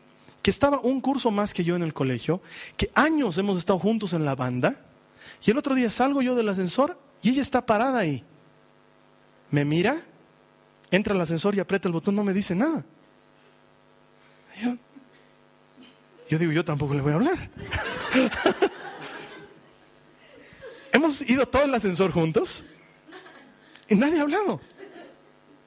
que 0.42 0.50
estaba 0.50 0.80
un 0.80 1.00
curso 1.00 1.30
más 1.30 1.52
que 1.52 1.64
yo 1.64 1.76
en 1.76 1.82
el 1.82 1.92
colegio, 1.92 2.40
que 2.76 2.90
años 2.94 3.38
hemos 3.38 3.58
estado 3.58 3.78
juntos 3.78 4.12
en 4.12 4.24
la 4.24 4.34
banda, 4.34 4.76
y 5.44 5.50
el 5.50 5.58
otro 5.58 5.74
día 5.74 5.90
salgo 5.90 6.22
yo 6.22 6.34
del 6.34 6.48
ascensor 6.48 6.98
y 7.22 7.30
ella 7.30 7.42
está 7.42 7.64
parada 7.64 7.98
ahí. 7.98 8.24
Me 9.50 9.64
mira, 9.64 9.96
entra 10.90 11.14
al 11.14 11.20
ascensor 11.20 11.54
y 11.54 11.60
aprieta 11.60 11.88
el 11.88 11.92
botón, 11.92 12.14
no 12.14 12.24
me 12.24 12.32
dice 12.32 12.54
nada. 12.54 12.84
Yo, 16.28 16.38
digo, 16.38 16.52
yo 16.52 16.64
tampoco 16.64 16.94
le 16.94 17.02
voy 17.02 17.12
a 17.12 17.16
hablar. 17.16 17.50
Hemos 20.92 21.20
ido 21.28 21.46
todo 21.46 21.64
el 21.64 21.74
ascensor 21.74 22.10
juntos 22.10 22.64
y 23.88 23.94
nadie 23.94 24.18
ha 24.18 24.22
hablado. 24.22 24.60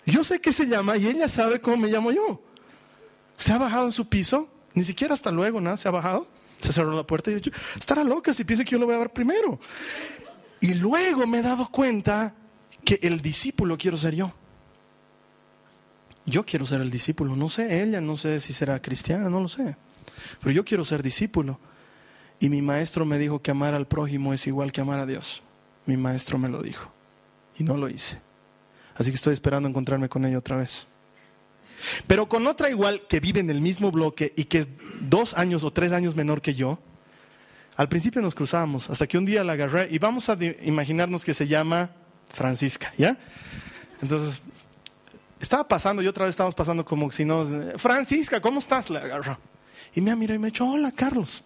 Yo 0.10 0.24
sé 0.24 0.40
qué 0.40 0.52
se 0.52 0.66
llama 0.66 0.98
y 0.98 1.08
ella 1.08 1.28
sabe 1.28 1.60
cómo 1.60 1.78
me 1.78 1.90
llamo 1.90 2.12
yo. 2.12 2.42
Se 3.36 3.54
ha 3.54 3.58
bajado 3.58 3.86
en 3.86 3.92
su 3.92 4.08
piso, 4.08 4.50
ni 4.74 4.84
siquiera 4.84 5.14
hasta 5.14 5.32
luego, 5.32 5.62
nada, 5.62 5.78
se 5.78 5.88
ha 5.88 5.92
bajado, 5.92 6.28
se 6.62 6.74
cerró 6.74 6.92
la 6.92 7.06
puerta 7.06 7.32
y 7.32 7.40
yo, 7.40 7.52
estará 7.78 8.04
loca 8.04 8.34
si 8.34 8.44
piensa 8.44 8.64
que 8.64 8.72
yo 8.72 8.80
lo 8.80 8.86
voy 8.86 8.96
a 8.96 9.00
ver 9.00 9.12
primero. 9.12 9.60
Y 10.60 10.74
luego 10.74 11.26
me 11.26 11.40
he 11.40 11.42
dado 11.42 11.70
cuenta 11.70 12.36
que 12.84 13.00
el 13.02 13.22
discípulo 13.22 13.78
quiero 13.78 13.98
ser 13.98 14.16
yo. 14.16 14.34
Yo 16.26 16.46
quiero 16.46 16.66
ser 16.66 16.82
el 16.82 16.92
discípulo, 16.92 17.36
no 17.36 17.50
sé 17.50 17.82
ella, 17.82 18.02
no 18.02 18.18
sé 18.18 18.40
si 18.40 18.54
será 18.54 18.82
cristiana, 18.82 19.30
no 19.30 19.40
lo 19.40 19.48
sé. 19.48 19.76
Pero 20.40 20.52
yo 20.52 20.66
quiero 20.66 20.86
ser 20.86 21.02
discípulo. 21.02 21.60
Y 22.40 22.50
mi 22.50 22.62
maestro 22.62 23.06
me 23.06 23.18
dijo 23.18 23.42
que 23.42 23.52
amar 23.52 23.74
al 23.74 23.88
prójimo 23.88 24.34
es 24.34 24.46
igual 24.48 24.72
que 24.72 24.82
amar 24.82 25.00
a 25.00 25.06
Dios. 25.06 25.42
Mi 25.86 25.98
maestro 25.98 26.38
me 26.38 26.50
lo 26.50 26.62
dijo. 26.62 26.92
Y 27.58 27.64
no 27.64 27.78
lo 27.78 27.90
hice. 27.90 28.22
Así 29.00 29.12
que 29.12 29.16
estoy 29.16 29.34
esperando 29.34 29.68
encontrarme 29.68 30.10
con 30.10 30.26
ella 30.26 30.38
otra 30.38 30.58
vez. 30.58 30.88
Pero 32.06 32.28
con 32.28 32.46
otra 32.48 32.70
igual 32.70 33.02
que 33.08 33.22
vive 33.22 33.40
en 33.40 33.50
el 33.50 33.62
mismo 33.62 33.92
bloque 33.92 34.34
y 34.36 34.44
que 34.44 34.60
es 34.60 34.68
dos 35.00 35.34
años 35.34 35.64
o 35.64 35.72
tres 35.72 35.94
años 35.94 36.16
menor 36.16 36.42
que 36.42 36.54
yo, 36.54 36.80
al 37.78 37.88
principio 37.88 38.22
nos 38.22 38.36
cruzábamos, 38.36 38.90
hasta 38.90 39.08
que 39.08 39.18
un 39.18 39.24
día 39.24 39.42
la 39.46 39.54
agarré 39.54 39.88
y 39.90 40.00
vamos 40.00 40.28
a 40.30 40.38
imaginarnos 40.62 41.24
que 41.24 41.34
se 41.34 41.48
llama 41.48 41.92
Francisca, 42.28 42.94
¿ya? 42.98 43.18
Entonces 44.02 44.42
estaba 45.40 45.66
pasando 45.66 46.02
y 46.02 46.08
otra 46.08 46.26
vez 46.26 46.34
estábamos 46.34 46.56
pasando 46.56 46.84
como 46.84 47.10
si 47.10 47.24
no. 47.24 47.46
Francisca, 47.78 48.42
¿cómo 48.42 48.60
estás? 48.60 48.90
Le 48.90 49.00
agarró. 49.00 49.40
Y 49.96 50.02
me 50.02 50.14
mirado 50.18 50.36
y 50.36 50.40
me 50.40 50.48
ha 50.48 50.52
dicho, 50.52 50.68
hola 50.70 50.92
Carlos. 50.92 51.46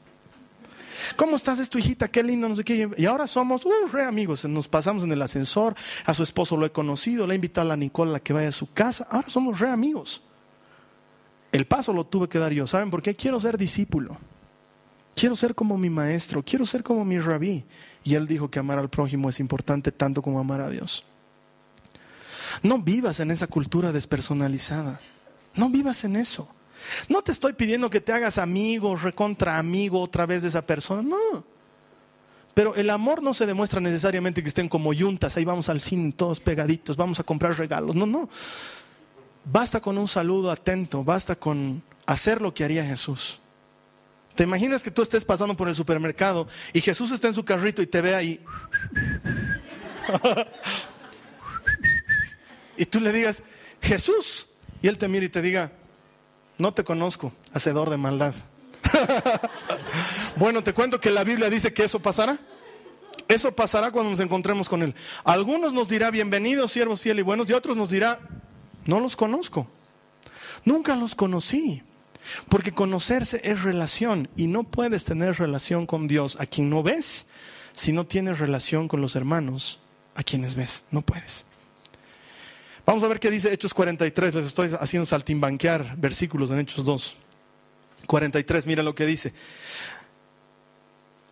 ¿Cómo 1.15 1.36
estás? 1.36 1.60
Es 1.60 1.69
tu 1.69 1.77
hijita, 1.77 2.08
qué 2.08 2.23
lindo, 2.23 2.47
no 2.47 2.56
sé 2.56 2.63
qué. 2.63 2.89
Y 2.97 3.06
ahora 3.06 3.27
somos, 3.27 3.65
uh, 3.65 3.88
re 3.91 4.03
amigos. 4.03 4.45
Nos 4.45 4.67
pasamos 4.67 5.03
en 5.03 5.12
el 5.12 5.21
ascensor. 5.21 5.75
A 6.06 6.13
su 6.13 6.23
esposo 6.23 6.58
lo 6.58 6.65
he 6.65 6.71
conocido. 6.71 7.27
Le 7.27 7.34
he 7.34 7.36
invitado 7.36 7.67
a 7.67 7.69
la 7.69 7.77
Nicola 7.77 8.19
que 8.19 8.34
vaya 8.34 8.49
a 8.49 8.53
su 8.53 8.71
casa. 8.71 9.08
Ahora 9.10 9.29
somos 9.29 9.60
re 9.60 9.69
amigos. 9.69 10.21
El 11.51 11.67
paso 11.67 11.93
lo 11.93 12.06
tuve 12.06 12.27
que 12.27 12.39
dar 12.39 12.51
yo. 12.51 12.65
¿Saben 12.67 12.89
por 12.89 13.01
qué? 13.01 13.15
Quiero 13.15 13.39
ser 13.39 13.58
discípulo. 13.58 14.17
Quiero 15.15 15.36
ser 15.36 15.53
como 15.53 15.77
mi 15.77 15.89
maestro. 15.89 16.43
Quiero 16.43 16.65
ser 16.65 16.84
como 16.84 17.06
mi 17.06 17.19
rabí. 17.19 17.63
Y 18.03 18.15
él 18.15 18.27
dijo 18.27 18.49
que 18.49 18.60
amar 18.60 18.79
al 18.79 18.89
prójimo 18.89 19.29
es 19.29 19.39
importante 19.39 19.91
tanto 19.91 20.21
como 20.21 20.39
amar 20.39 20.62
a 20.62 20.69
Dios. 20.69 21.03
No 22.62 22.79
vivas 22.79 23.19
en 23.19 23.32
esa 23.32 23.47
cultura 23.47 23.91
despersonalizada. 23.91 24.99
No 25.56 25.69
vivas 25.69 26.03
en 26.03 26.15
eso. 26.15 26.49
No 27.08 27.22
te 27.22 27.32
estoy 27.32 27.54
pidiendo 27.54 27.89
que 27.89 28.02
te 28.02 28.13
hagas 28.13 28.38
amigo, 28.38 28.96
recontra 28.96 29.58
amigo 29.58 30.02
otra 30.02 30.26
vez 30.26 30.41
de 30.41 30.50
esa 30.50 30.65
persona. 30.65 31.02
No. 31.02 31.46
Pero 32.54 32.76
el 32.76 32.89
amor 32.89 33.24
no 33.24 33.34
se 33.34 33.46
demuestra 33.46 33.80
necesariamente 33.80 34.43
que 34.43 34.50
estén 34.50 34.69
como 34.69 34.93
yuntas. 34.93 35.36
Ahí 35.38 35.46
vamos 35.46 35.69
al 35.69 35.82
cine 35.82 36.12
todos 36.12 36.39
pegaditos, 36.39 36.96
vamos 36.96 37.19
a 37.19 37.24
comprar 37.24 37.58
regalos. 37.58 37.96
No, 37.96 38.06
no. 38.06 38.30
Basta 39.46 39.82
con 39.82 39.98
un 39.98 40.08
saludo 40.08 40.52
atento, 40.52 41.04
basta 41.04 41.36
con 41.36 41.84
hacer 42.06 42.41
lo 42.41 42.54
que 42.54 42.63
haría 42.63 42.86
Jesús. 42.86 43.39
¿Te 44.36 44.43
imaginas 44.43 44.82
que 44.82 44.91
tú 44.91 45.02
estés 45.02 45.26
pasando 45.26 45.56
por 45.56 45.67
el 45.67 45.76
supermercado 45.76 46.48
y 46.72 46.82
Jesús 46.82 47.12
está 47.12 47.28
en 47.28 47.36
su 47.36 47.46
carrito 47.46 47.82
y 47.82 47.88
te 47.88 48.02
ve 48.02 48.15
ahí? 48.15 48.39
y 52.78 52.86
tú 52.86 53.00
le 53.00 53.12
digas, 53.12 53.43
Jesús, 53.82 54.48
y 54.82 54.88
él 54.88 54.98
te 54.98 55.08
mira 55.08 55.26
y 55.26 55.30
te 55.30 55.41
diga, 55.41 55.72
no 56.57 56.73
te 56.73 56.83
conozco, 56.83 57.33
hacedor 57.53 57.89
de 57.89 57.97
maldad. 57.97 58.33
bueno, 60.35 60.63
te 60.63 60.73
cuento 60.73 60.99
que 60.99 61.11
la 61.11 61.23
Biblia 61.23 61.49
dice 61.49 61.73
que 61.73 61.83
eso 61.83 61.99
pasará. 61.99 62.39
Eso 63.27 63.51
pasará 63.53 63.91
cuando 63.91 64.11
nos 64.11 64.19
encontremos 64.19 64.67
con 64.67 64.81
Él. 64.83 64.95
algunos 65.23 65.73
nos 65.73 65.87
dirá, 65.87 66.11
bienvenidos, 66.11 66.71
siervos 66.71 67.01
fieles 67.01 67.21
y 67.21 67.23
buenos, 67.23 67.49
y 67.49 67.53
otros 67.53 67.77
nos 67.77 67.89
dirá, 67.89 68.19
no 68.85 68.99
los 68.99 69.15
conozco. 69.15 69.67
Nunca 70.65 70.95
los 70.95 71.15
conocí. 71.15 71.83
Porque 72.49 72.71
conocerse 72.71 73.41
es 73.43 73.63
relación 73.63 74.29
y 74.37 74.47
no 74.47 74.63
puedes 74.63 75.03
tener 75.03 75.37
relación 75.37 75.85
con 75.85 76.07
Dios 76.07 76.37
a 76.39 76.45
quien 76.45 76.69
no 76.69 76.81
ves 76.81 77.27
si 77.73 77.91
no 77.91 78.05
tienes 78.05 78.39
relación 78.39 78.87
con 78.87 79.01
los 79.01 79.15
hermanos 79.15 79.79
a 80.15 80.23
quienes 80.23 80.55
ves. 80.55 80.85
No 80.89 81.01
puedes. 81.01 81.45
Vamos 82.86 83.02
a 83.04 83.08
ver 83.08 83.19
qué 83.19 83.32
dice 83.32 83.54
Hechos 83.54 83.74
43. 83.74 84.36
Les 84.36 84.46
estoy 84.46 84.72
haciendo 84.80 85.06
saltimbanquear 85.06 85.96
versículos 85.98 86.52
en 86.52 86.60
Hechos 86.60 86.84
2. 86.84 87.15
43, 88.06 88.67
mira 88.67 88.84
lo 88.84 88.93
que 88.93 89.06
dice. 89.06 89.34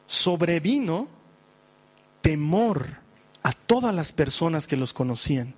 Sobrevino 0.07 1.07
temor 2.21 3.01
a 3.43 3.51
todas 3.51 3.93
las 3.93 4.11
personas 4.11 4.67
que 4.67 4.77
los 4.77 4.93
conocían. 4.93 5.53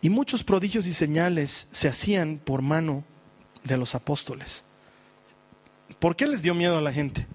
Y 0.00 0.10
muchos 0.10 0.44
prodigios 0.44 0.86
y 0.86 0.92
señales 0.92 1.68
se 1.72 1.88
hacían 1.88 2.38
por 2.38 2.62
mano 2.62 3.04
de 3.64 3.76
los 3.76 3.94
apóstoles. 3.94 4.64
¿Por 5.98 6.16
qué 6.16 6.26
les 6.26 6.42
dio 6.42 6.54
miedo 6.54 6.78
a 6.78 6.82
la 6.82 6.92
gente? 6.92 7.26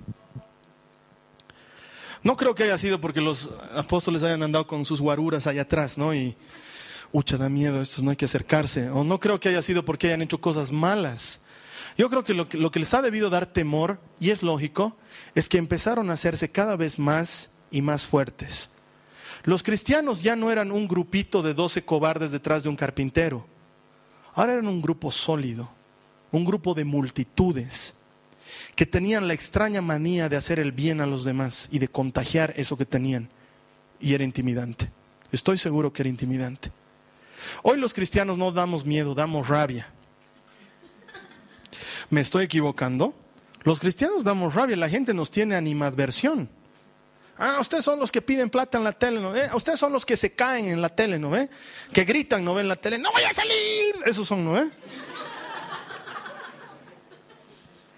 No 2.24 2.36
creo 2.36 2.56
que 2.56 2.63
haya 2.63 2.78
sido 2.78 3.00
porque 3.00 3.22
los 3.22 3.52
apóstoles 3.74 4.24
hayan 4.24 4.43
andado 4.43 4.67
con 4.67 4.86
sus 4.86 5.00
guaruras 5.00 5.48
allá 5.48 5.63
atrás, 5.63 5.98
¿no? 5.98 6.12
Ucha, 7.12 7.38
da 7.38 7.50
miedo, 7.50 7.82
estos 7.82 8.04
no 8.04 8.12
hay 8.12 8.17
que 8.17 8.26
acercarse. 8.26 8.89
O 8.89 9.04
no 9.04 9.20
creo 9.20 9.39
que 9.39 9.50
haya 9.50 9.62
sido 9.62 9.84
porque 9.84 10.08
hayan 10.08 10.22
hecho 10.22 10.39
cosas 10.39 10.72
malas. 10.72 11.41
Yo 11.98 12.10
creo 12.10 12.24
que 12.24 12.34
lo, 12.34 12.48
que 12.48 12.58
lo 12.58 12.72
que 12.72 12.80
les 12.80 12.93
ha 12.93 13.02
debido 13.02 13.30
dar 13.30 13.46
temor, 13.46 14.00
y 14.20 14.30
es 14.30 14.43
lógico, 14.43 14.96
es 15.34 15.50
que 15.50 15.58
empezaron 15.58 16.10
a 16.10 16.13
hacerse 16.13 16.50
cada 16.50 16.76
vez 16.76 17.00
más 17.00 17.52
y 17.72 17.82
más 17.82 18.06
fuertes. 18.06 18.70
Los 19.43 19.63
cristianos 19.63 20.22
ya 20.22 20.36
no 20.36 20.52
eran 20.52 20.72
un 20.72 20.88
grupito 20.88 21.41
de 21.41 21.54
doce 21.54 21.84
cobardes 21.84 22.32
detrás 22.32 22.63
de 22.63 22.70
un 22.70 22.76
carpintero. 22.76 23.48
Ahora 24.34 24.54
eran 24.54 24.67
un 24.67 24.82
grupo 24.82 25.12
sólido, 25.12 25.70
un 26.32 26.46
grupo 26.46 26.74
de 26.74 26.86
multitudes 26.86 27.96
que 28.76 28.86
tenían 28.86 29.28
la 29.28 29.34
extraña 29.34 29.82
manía 29.82 30.30
de 30.30 30.36
hacer 30.36 30.60
el 30.60 30.72
bien 30.72 31.02
a 31.02 31.06
los 31.06 31.24
demás 31.24 31.67
y 31.72 31.80
de 31.80 31.88
contagiar 31.88 32.54
eso 32.58 32.78
que 32.78 32.86
tenían. 32.86 33.30
Y 34.00 34.13
era 34.13 34.24
intimidante. 34.24 34.91
Estoy 35.32 35.58
seguro 35.58 35.91
que 35.91 36.04
era 36.04 36.10
intimidante. 36.10 36.72
Hoy 37.63 37.78
los 37.78 37.93
cristianos 37.93 38.38
no 38.38 38.52
damos 38.52 38.86
miedo, 38.86 39.15
damos 39.15 39.47
rabia. 39.47 39.88
¿Me 42.10 42.21
estoy 42.21 42.45
equivocando? 42.45 43.13
Los 43.63 43.80
cristianos 43.80 44.23
damos 44.23 44.54
rabia, 44.54 44.78
la 44.78 44.89
gente 44.89 45.13
nos 45.13 45.30
tiene 45.30 45.56
animadversión. 45.56 46.50
Ah, 47.38 47.58
ustedes 47.60 47.86
son 47.86 48.00
los 48.00 48.12
que 48.12 48.21
piden 48.21 48.50
plata 48.50 48.78
en 48.78 48.84
la 48.84 48.93
tele, 48.93 49.19
¿no 49.19 49.32
ve? 49.32 49.50
Ustedes 49.54 49.80
son 49.80 49.93
los 49.93 50.06
que 50.06 50.17
se 50.17 50.34
caen 50.34 50.69
en 50.69 50.82
la 50.82 50.89
tele, 50.89 51.19
¿no 51.19 51.30
ve? 51.30 51.50
Que 51.93 52.04
gritan, 52.04 52.43
¿no 52.43 52.56
ve? 52.56 52.62
En 52.62 52.67
la 52.67 52.76
tele, 52.76 52.97
¡no 52.97 53.12
voy 53.12 53.23
a 53.23 53.34
salir! 53.34 53.95
Esos 54.06 54.28
son, 54.28 54.43
¿no 54.43 54.54
ve? 54.54 54.71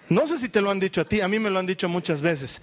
No 0.10 0.26
sé 0.26 0.40
si 0.40 0.50
te 0.50 0.60
lo 0.60 0.72
han 0.72 0.80
dicho 0.80 1.02
a 1.02 1.06
ti, 1.06 1.22
a 1.22 1.28
mí 1.28 1.38
me 1.38 1.50
lo 1.50 1.60
han 1.60 1.68
dicho 1.68 1.88
muchas 1.88 2.22
veces. 2.22 2.62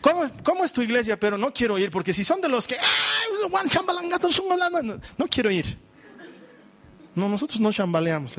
¿Cómo, 0.00 0.64
es 0.64 0.72
tu 0.72 0.80
iglesia? 0.80 1.20
Pero 1.20 1.36
no 1.36 1.52
quiero 1.52 1.78
ir, 1.78 1.90
porque 1.90 2.14
si 2.14 2.24
son 2.24 2.40
de 2.40 2.48
los 2.48 2.66
que, 2.66 2.78
no, 4.82 5.00
no 5.18 5.28
quiero 5.28 5.50
ir. 5.50 5.87
No, 7.18 7.28
nosotros 7.28 7.60
no 7.60 7.72
chambaleamos, 7.72 8.34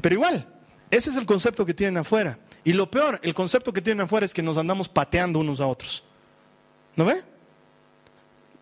pero 0.00 0.14
igual, 0.14 0.46
ese 0.90 1.10
es 1.10 1.16
el 1.16 1.26
concepto 1.26 1.66
que 1.66 1.74
tienen 1.74 1.96
afuera. 1.96 2.38
Y 2.62 2.72
lo 2.72 2.90
peor, 2.90 3.20
el 3.22 3.34
concepto 3.34 3.72
que 3.72 3.82
tienen 3.82 4.02
afuera 4.02 4.24
es 4.24 4.32
que 4.32 4.42
nos 4.42 4.56
andamos 4.56 4.88
pateando 4.88 5.40
unos 5.40 5.60
a 5.60 5.66
otros. 5.66 6.04
¿No 6.96 7.04
ve? 7.04 7.22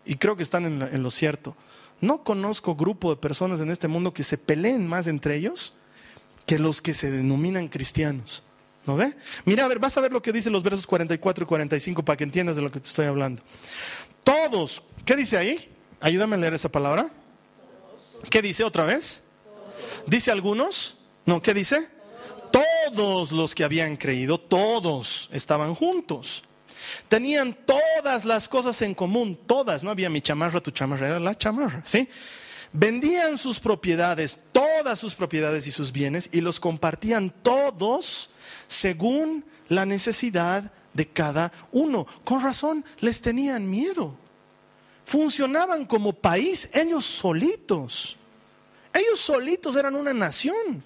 Y 0.05 0.15
creo 0.15 0.35
que 0.35 0.43
están 0.43 0.65
en, 0.65 0.81
en 0.81 1.03
lo 1.03 1.11
cierto. 1.11 1.55
No 2.01 2.23
conozco 2.23 2.75
grupo 2.75 3.11
de 3.11 3.21
personas 3.21 3.61
en 3.61 3.69
este 3.69 3.87
mundo 3.87 4.13
que 4.13 4.23
se 4.23 4.37
peleen 4.37 4.87
más 4.87 5.07
entre 5.07 5.35
ellos 5.35 5.75
que 6.45 6.59
los 6.59 6.81
que 6.81 6.93
se 6.93 7.11
denominan 7.11 7.67
cristianos. 7.67 8.43
¿No 8.85 8.97
ve? 8.97 9.15
Mira, 9.45 9.63
a 9.63 9.67
ver, 9.67 9.79
vas 9.79 9.95
a 9.97 10.01
ver 10.01 10.11
lo 10.11 10.21
que 10.21 10.33
dicen 10.33 10.51
los 10.51 10.63
versos 10.63 10.85
44 10.87 11.43
y 11.43 11.47
45 11.47 12.03
para 12.03 12.17
que 12.17 12.23
entiendas 12.25 12.55
de 12.55 12.61
lo 12.61 12.71
que 12.71 12.79
te 12.79 12.87
estoy 12.87 13.05
hablando. 13.05 13.41
Todos, 14.23 14.83
¿qué 15.05 15.15
dice 15.15 15.37
ahí? 15.37 15.69
Ayúdame 16.01 16.35
a 16.35 16.39
leer 16.39 16.53
esa 16.55 16.69
palabra. 16.69 17.09
¿Qué 18.29 18.41
dice 18.41 18.63
otra 18.63 18.85
vez? 18.85 19.21
¿Dice 20.07 20.31
algunos? 20.31 20.97
No, 21.25 21.41
¿qué 21.41 21.53
dice? 21.53 21.89
Todos 22.51 23.31
los 23.31 23.55
que 23.55 23.63
habían 23.63 23.95
creído, 23.95 24.39
todos 24.39 25.29
estaban 25.31 25.73
juntos. 25.73 26.43
Tenían 27.07 27.57
todas 27.65 28.25
las 28.25 28.47
cosas 28.47 28.81
en 28.81 28.93
común, 28.93 29.39
todas, 29.47 29.83
no 29.83 29.91
había 29.91 30.09
mi 30.09 30.21
chamarra, 30.21 30.59
tu 30.59 30.71
chamarra, 30.71 31.07
era 31.07 31.19
la 31.19 31.35
chamarra, 31.35 31.81
¿sí? 31.85 32.07
Vendían 32.73 33.37
sus 33.37 33.59
propiedades, 33.59 34.37
todas 34.51 34.99
sus 34.99 35.15
propiedades 35.15 35.67
y 35.67 35.71
sus 35.71 35.91
bienes, 35.91 36.29
y 36.31 36.41
los 36.41 36.59
compartían 36.59 37.29
todos 37.29 38.29
según 38.67 39.45
la 39.69 39.85
necesidad 39.85 40.71
de 40.93 41.07
cada 41.07 41.51
uno. 41.71 42.05
Con 42.23 42.41
razón 42.41 42.83
les 42.99 43.21
tenían 43.21 43.69
miedo. 43.69 44.17
Funcionaban 45.05 45.85
como 45.85 46.13
país 46.13 46.69
ellos 46.73 47.05
solitos. 47.05 48.15
Ellos 48.93 49.19
solitos 49.19 49.75
eran 49.75 49.95
una 49.95 50.13
nación. 50.13 50.83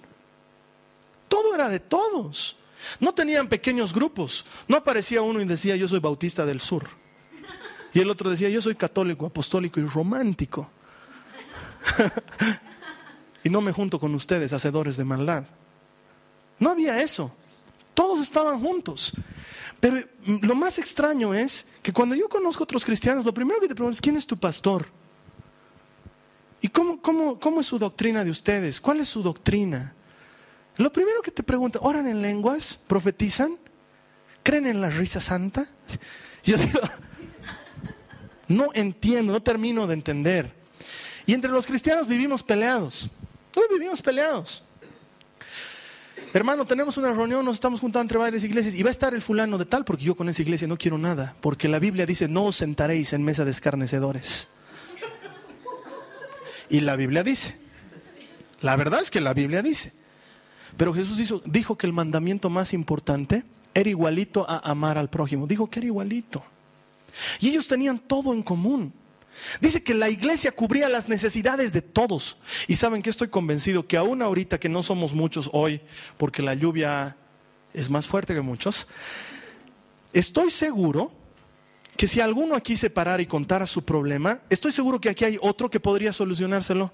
Todo 1.28 1.54
era 1.54 1.68
de 1.68 1.80
todos. 1.80 2.56
No 3.00 3.12
tenían 3.14 3.48
pequeños 3.48 3.92
grupos. 3.92 4.46
No 4.66 4.76
aparecía 4.76 5.22
uno 5.22 5.40
y 5.40 5.44
decía, 5.44 5.76
yo 5.76 5.86
soy 5.88 6.00
bautista 6.00 6.46
del 6.46 6.60
sur. 6.60 6.88
Y 7.92 8.00
el 8.00 8.10
otro 8.10 8.30
decía, 8.30 8.48
yo 8.48 8.60
soy 8.60 8.74
católico, 8.74 9.26
apostólico 9.26 9.80
y 9.80 9.84
romántico. 9.84 10.70
y 13.44 13.50
no 13.50 13.60
me 13.60 13.72
junto 13.72 13.98
con 13.98 14.14
ustedes, 14.14 14.52
hacedores 14.52 14.96
de 14.96 15.04
maldad. 15.04 15.44
No 16.58 16.70
había 16.70 17.00
eso. 17.00 17.34
Todos 17.94 18.20
estaban 18.20 18.60
juntos. 18.60 19.12
Pero 19.80 19.98
lo 20.42 20.54
más 20.54 20.78
extraño 20.78 21.34
es 21.34 21.66
que 21.82 21.92
cuando 21.92 22.14
yo 22.14 22.28
conozco 22.28 22.62
a 22.62 22.64
otros 22.64 22.84
cristianos, 22.84 23.24
lo 23.24 23.32
primero 23.34 23.60
que 23.60 23.68
te 23.68 23.74
pregunto 23.74 23.94
es, 23.94 24.00
¿quién 24.00 24.16
es 24.16 24.26
tu 24.26 24.36
pastor? 24.36 24.86
¿Y 26.60 26.68
cómo, 26.68 27.00
cómo, 27.00 27.38
cómo 27.38 27.60
es 27.60 27.66
su 27.66 27.78
doctrina 27.78 28.24
de 28.24 28.30
ustedes? 28.30 28.80
¿Cuál 28.80 29.00
es 29.00 29.08
su 29.08 29.22
doctrina? 29.22 29.94
Lo 30.76 30.92
primero 30.92 31.22
que 31.22 31.30
te 31.30 31.42
pregunto, 31.42 31.80
¿oran 31.82 32.08
en 32.08 32.22
lenguas? 32.22 32.78
¿Profetizan? 32.86 33.58
¿Creen 34.42 34.66
en 34.66 34.80
la 34.80 34.90
risa 34.90 35.20
santa? 35.20 35.68
Yo 36.44 36.56
digo, 36.56 36.80
no 38.48 38.68
entiendo, 38.74 39.32
no 39.32 39.42
termino 39.42 39.86
de 39.86 39.94
entender. 39.94 40.52
Y 41.26 41.34
entre 41.34 41.50
los 41.50 41.66
cristianos 41.66 42.08
vivimos 42.08 42.42
peleados. 42.42 43.10
Hoy 43.54 43.64
vivimos 43.70 44.02
peleados. 44.02 44.64
Hermano, 46.32 46.66
tenemos 46.66 46.96
una 46.98 47.12
reunión, 47.12 47.44
nos 47.44 47.56
estamos 47.56 47.80
juntando 47.80 48.02
entre 48.02 48.18
varias 48.18 48.44
iglesias 48.44 48.74
y 48.74 48.82
va 48.82 48.90
a 48.90 48.92
estar 48.92 49.14
el 49.14 49.22
fulano 49.22 49.56
de 49.58 49.64
tal 49.64 49.84
porque 49.84 50.04
yo 50.04 50.14
con 50.14 50.28
esa 50.28 50.42
iglesia 50.42 50.68
no 50.68 50.76
quiero 50.76 50.98
nada, 50.98 51.34
porque 51.40 51.68
la 51.68 51.78
Biblia 51.78 52.06
dice, 52.06 52.28
no 52.28 52.44
os 52.44 52.56
sentaréis 52.56 53.12
en 53.12 53.22
mesa 53.22 53.44
de 53.44 53.50
escarnecedores. 53.50 54.48
Y 56.68 56.80
la 56.80 56.96
Biblia 56.96 57.22
dice, 57.22 57.56
la 58.60 58.76
verdad 58.76 59.00
es 59.00 59.10
que 59.10 59.20
la 59.20 59.32
Biblia 59.32 59.62
dice, 59.62 59.92
pero 60.76 60.92
Jesús 60.92 61.42
dijo 61.46 61.78
que 61.78 61.86
el 61.86 61.92
mandamiento 61.92 62.50
más 62.50 62.72
importante 62.74 63.44
era 63.74 63.88
igualito 63.88 64.48
a 64.48 64.58
amar 64.58 64.98
al 64.98 65.08
prójimo, 65.08 65.46
dijo 65.46 65.70
que 65.70 65.80
era 65.80 65.86
igualito. 65.86 66.44
Y 67.40 67.48
ellos 67.48 67.66
tenían 67.66 67.98
todo 67.98 68.32
en 68.32 68.42
común. 68.42 68.92
Dice 69.60 69.82
que 69.82 69.94
la 69.94 70.08
iglesia 70.08 70.52
cubría 70.52 70.88
las 70.88 71.08
necesidades 71.08 71.72
de 71.72 71.82
todos. 71.82 72.38
Y 72.66 72.76
saben 72.76 73.02
que 73.02 73.10
estoy 73.10 73.28
convencido 73.28 73.86
que 73.86 73.96
aún 73.96 74.22
ahorita 74.22 74.58
que 74.58 74.68
no 74.68 74.82
somos 74.82 75.14
muchos 75.14 75.50
hoy, 75.52 75.80
porque 76.16 76.42
la 76.42 76.54
lluvia 76.54 77.16
es 77.74 77.90
más 77.90 78.06
fuerte 78.06 78.34
que 78.34 78.40
muchos, 78.40 78.88
estoy 80.12 80.50
seguro 80.50 81.12
que 81.96 82.08
si 82.08 82.20
alguno 82.20 82.54
aquí 82.54 82.76
se 82.76 82.90
parara 82.90 83.22
y 83.22 83.26
contara 83.26 83.66
su 83.66 83.84
problema, 83.84 84.40
estoy 84.50 84.72
seguro 84.72 85.00
que 85.00 85.10
aquí 85.10 85.24
hay 85.24 85.38
otro 85.40 85.68
que 85.68 85.80
podría 85.80 86.12
solucionárselo. 86.12 86.92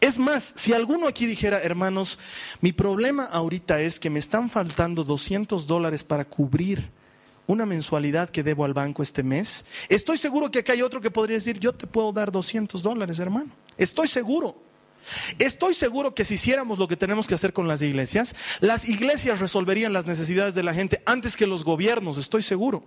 Es 0.00 0.18
más, 0.18 0.52
si 0.56 0.72
alguno 0.72 1.08
aquí 1.08 1.26
dijera, 1.26 1.62
hermanos, 1.62 2.18
mi 2.60 2.72
problema 2.72 3.24
ahorita 3.24 3.80
es 3.80 3.98
que 3.98 4.10
me 4.10 4.20
están 4.20 4.50
faltando 4.50 5.02
200 5.02 5.66
dólares 5.66 6.04
para 6.04 6.24
cubrir 6.24 6.90
una 7.46 7.66
mensualidad 7.66 8.30
que 8.30 8.42
debo 8.42 8.64
al 8.64 8.74
banco 8.74 9.02
este 9.02 9.22
mes, 9.22 9.64
estoy 9.88 10.18
seguro 10.18 10.50
que 10.50 10.60
acá 10.60 10.72
hay 10.72 10.82
otro 10.82 11.00
que 11.00 11.10
podría 11.10 11.36
decir, 11.36 11.58
yo 11.58 11.72
te 11.74 11.86
puedo 11.86 12.12
dar 12.12 12.32
200 12.32 12.82
dólares, 12.82 13.18
hermano. 13.18 13.50
Estoy 13.76 14.08
seguro. 14.08 14.56
Estoy 15.38 15.74
seguro 15.74 16.14
que 16.14 16.24
si 16.24 16.34
hiciéramos 16.34 16.78
lo 16.78 16.88
que 16.88 16.96
tenemos 16.96 17.26
que 17.26 17.34
hacer 17.34 17.52
con 17.52 17.68
las 17.68 17.82
iglesias, 17.82 18.34
las 18.60 18.88
iglesias 18.88 19.40
resolverían 19.40 19.92
las 19.92 20.06
necesidades 20.06 20.54
de 20.54 20.62
la 20.62 20.72
gente 20.72 21.02
antes 21.04 21.36
que 21.36 21.46
los 21.46 21.64
gobiernos, 21.64 22.16
estoy 22.16 22.42
seguro. 22.42 22.84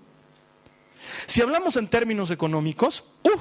Si 1.28 1.42
hablamos 1.42 1.76
en 1.76 1.88
términos 1.88 2.32
económicos, 2.32 3.04
uh, 3.24 3.40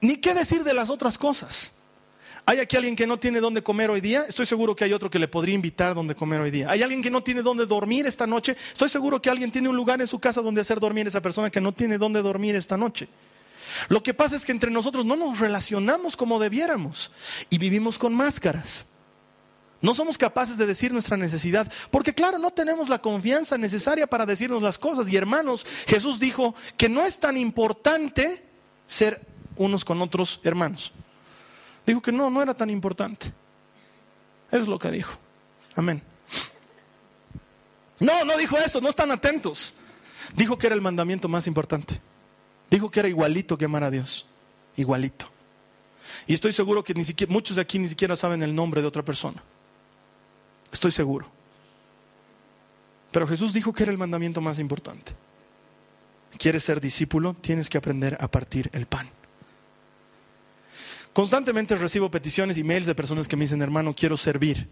ni 0.00 0.16
qué 0.16 0.34
decir 0.34 0.64
de 0.64 0.74
las 0.74 0.90
otras 0.90 1.18
cosas. 1.18 1.72
¿Hay 2.48 2.60
aquí 2.60 2.78
alguien 2.78 2.96
que 2.96 3.06
no 3.06 3.18
tiene 3.18 3.40
dónde 3.40 3.62
comer 3.62 3.90
hoy 3.90 4.00
día? 4.00 4.24
Estoy 4.26 4.46
seguro 4.46 4.74
que 4.74 4.82
hay 4.82 4.94
otro 4.94 5.10
que 5.10 5.18
le 5.18 5.28
podría 5.28 5.54
invitar 5.54 5.94
dónde 5.94 6.14
comer 6.14 6.40
hoy 6.40 6.50
día. 6.50 6.70
¿Hay 6.70 6.82
alguien 6.82 7.02
que 7.02 7.10
no 7.10 7.22
tiene 7.22 7.42
dónde 7.42 7.66
dormir 7.66 8.06
esta 8.06 8.26
noche? 8.26 8.56
Estoy 8.72 8.88
seguro 8.88 9.20
que 9.20 9.28
alguien 9.28 9.52
tiene 9.52 9.68
un 9.68 9.76
lugar 9.76 10.00
en 10.00 10.06
su 10.06 10.18
casa 10.18 10.40
donde 10.40 10.62
hacer 10.62 10.80
dormir 10.80 11.04
a 11.04 11.10
esa 11.10 11.20
persona 11.20 11.50
que 11.50 11.60
no 11.60 11.72
tiene 11.72 11.98
dónde 11.98 12.22
dormir 12.22 12.56
esta 12.56 12.78
noche. 12.78 13.06
Lo 13.90 14.02
que 14.02 14.14
pasa 14.14 14.34
es 14.34 14.46
que 14.46 14.52
entre 14.52 14.70
nosotros 14.70 15.04
no 15.04 15.14
nos 15.14 15.38
relacionamos 15.38 16.16
como 16.16 16.38
debiéramos 16.38 17.12
y 17.50 17.58
vivimos 17.58 17.98
con 17.98 18.14
máscaras. 18.14 18.86
No 19.82 19.94
somos 19.94 20.16
capaces 20.16 20.56
de 20.56 20.64
decir 20.64 20.90
nuestra 20.90 21.18
necesidad, 21.18 21.70
porque 21.90 22.14
claro, 22.14 22.38
no 22.38 22.50
tenemos 22.50 22.88
la 22.88 23.02
confianza 23.02 23.58
necesaria 23.58 24.06
para 24.06 24.24
decirnos 24.24 24.62
las 24.62 24.78
cosas. 24.78 25.06
Y 25.10 25.18
hermanos, 25.18 25.66
Jesús 25.86 26.18
dijo 26.18 26.54
que 26.78 26.88
no 26.88 27.04
es 27.04 27.20
tan 27.20 27.36
importante 27.36 28.42
ser 28.86 29.20
unos 29.54 29.84
con 29.84 30.00
otros 30.00 30.40
hermanos. 30.44 30.94
Dijo 31.88 32.02
que 32.02 32.12
no, 32.12 32.28
no 32.28 32.42
era 32.42 32.52
tan 32.52 32.68
importante. 32.68 33.32
Es 34.50 34.68
lo 34.68 34.78
que 34.78 34.90
dijo. 34.90 35.14
Amén. 35.74 36.02
No, 37.98 38.26
no 38.26 38.36
dijo 38.36 38.58
eso, 38.58 38.78
no 38.82 38.90
están 38.90 39.10
atentos. 39.10 39.72
Dijo 40.34 40.58
que 40.58 40.66
era 40.66 40.76
el 40.76 40.82
mandamiento 40.82 41.28
más 41.28 41.46
importante. 41.46 41.98
Dijo 42.70 42.90
que 42.90 43.00
era 43.00 43.08
igualito 43.08 43.56
que 43.56 43.64
amar 43.64 43.84
a 43.84 43.90
Dios. 43.90 44.26
Igualito. 44.76 45.30
Y 46.26 46.34
estoy 46.34 46.52
seguro 46.52 46.84
que 46.84 46.92
ni 46.92 47.06
siquiera, 47.06 47.32
muchos 47.32 47.56
de 47.56 47.62
aquí 47.62 47.78
ni 47.78 47.88
siquiera 47.88 48.16
saben 48.16 48.42
el 48.42 48.54
nombre 48.54 48.82
de 48.82 48.86
otra 48.86 49.02
persona. 49.02 49.42
Estoy 50.70 50.90
seguro. 50.90 51.26
Pero 53.12 53.26
Jesús 53.26 53.54
dijo 53.54 53.72
que 53.72 53.84
era 53.84 53.92
el 53.92 53.98
mandamiento 53.98 54.42
más 54.42 54.58
importante. 54.58 55.12
¿Quieres 56.36 56.64
ser 56.64 56.82
discípulo? 56.82 57.32
Tienes 57.32 57.70
que 57.70 57.78
aprender 57.78 58.18
a 58.20 58.28
partir 58.28 58.68
el 58.74 58.84
pan. 58.84 59.08
Constantemente 61.18 61.74
recibo 61.74 62.12
peticiones 62.12 62.58
y 62.58 62.62
mails 62.62 62.86
de 62.86 62.94
personas 62.94 63.26
que 63.26 63.34
me 63.34 63.44
dicen, 63.44 63.60
hermano, 63.60 63.92
quiero 63.92 64.16
servir. 64.16 64.68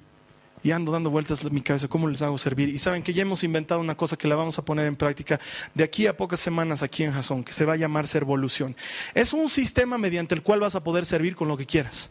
y 0.63 0.71
ando 0.71 0.93
dando 0.93 1.11
vueltas 1.11 1.43
en 1.43 1.53
mi 1.53 1.61
cabeza, 1.61 1.89
¿cómo 1.89 2.07
les 2.07 2.23
hago 2.23 2.39
servir? 2.39 2.69
Y 2.69 2.79
saben 2.79 3.03
que 3.03 3.13
ya 3.13 3.23
hemos 3.23 3.43
inventado 3.43 3.81
una 3.81 3.97
cosa 3.97 4.17
que 4.17 4.29
la 4.29 4.37
vamos 4.37 4.57
a 4.57 4.65
poner 4.65 4.87
en 4.87 4.95
práctica 4.95 5.41
de 5.75 5.83
aquí 5.83 6.07
a 6.07 6.17
pocas 6.17 6.39
semanas 6.39 6.85
aquí 6.85 7.03
en 7.03 7.11
Jason, 7.11 7.43
que 7.43 7.53
se 7.53 7.65
va 7.65 7.73
a 7.73 7.77
llamar 7.77 8.07
Servolución. 8.07 8.77
Es 9.13 9.33
un 9.33 9.49
sistema 9.49 9.99
mediante 9.99 10.37
el 10.37 10.43
cual 10.43 10.61
vas 10.61 10.77
a 10.77 10.85
poder 10.85 11.05
servir 11.05 11.35
con 11.35 11.49
lo 11.49 11.57
que 11.57 11.67
quieras. 11.67 12.11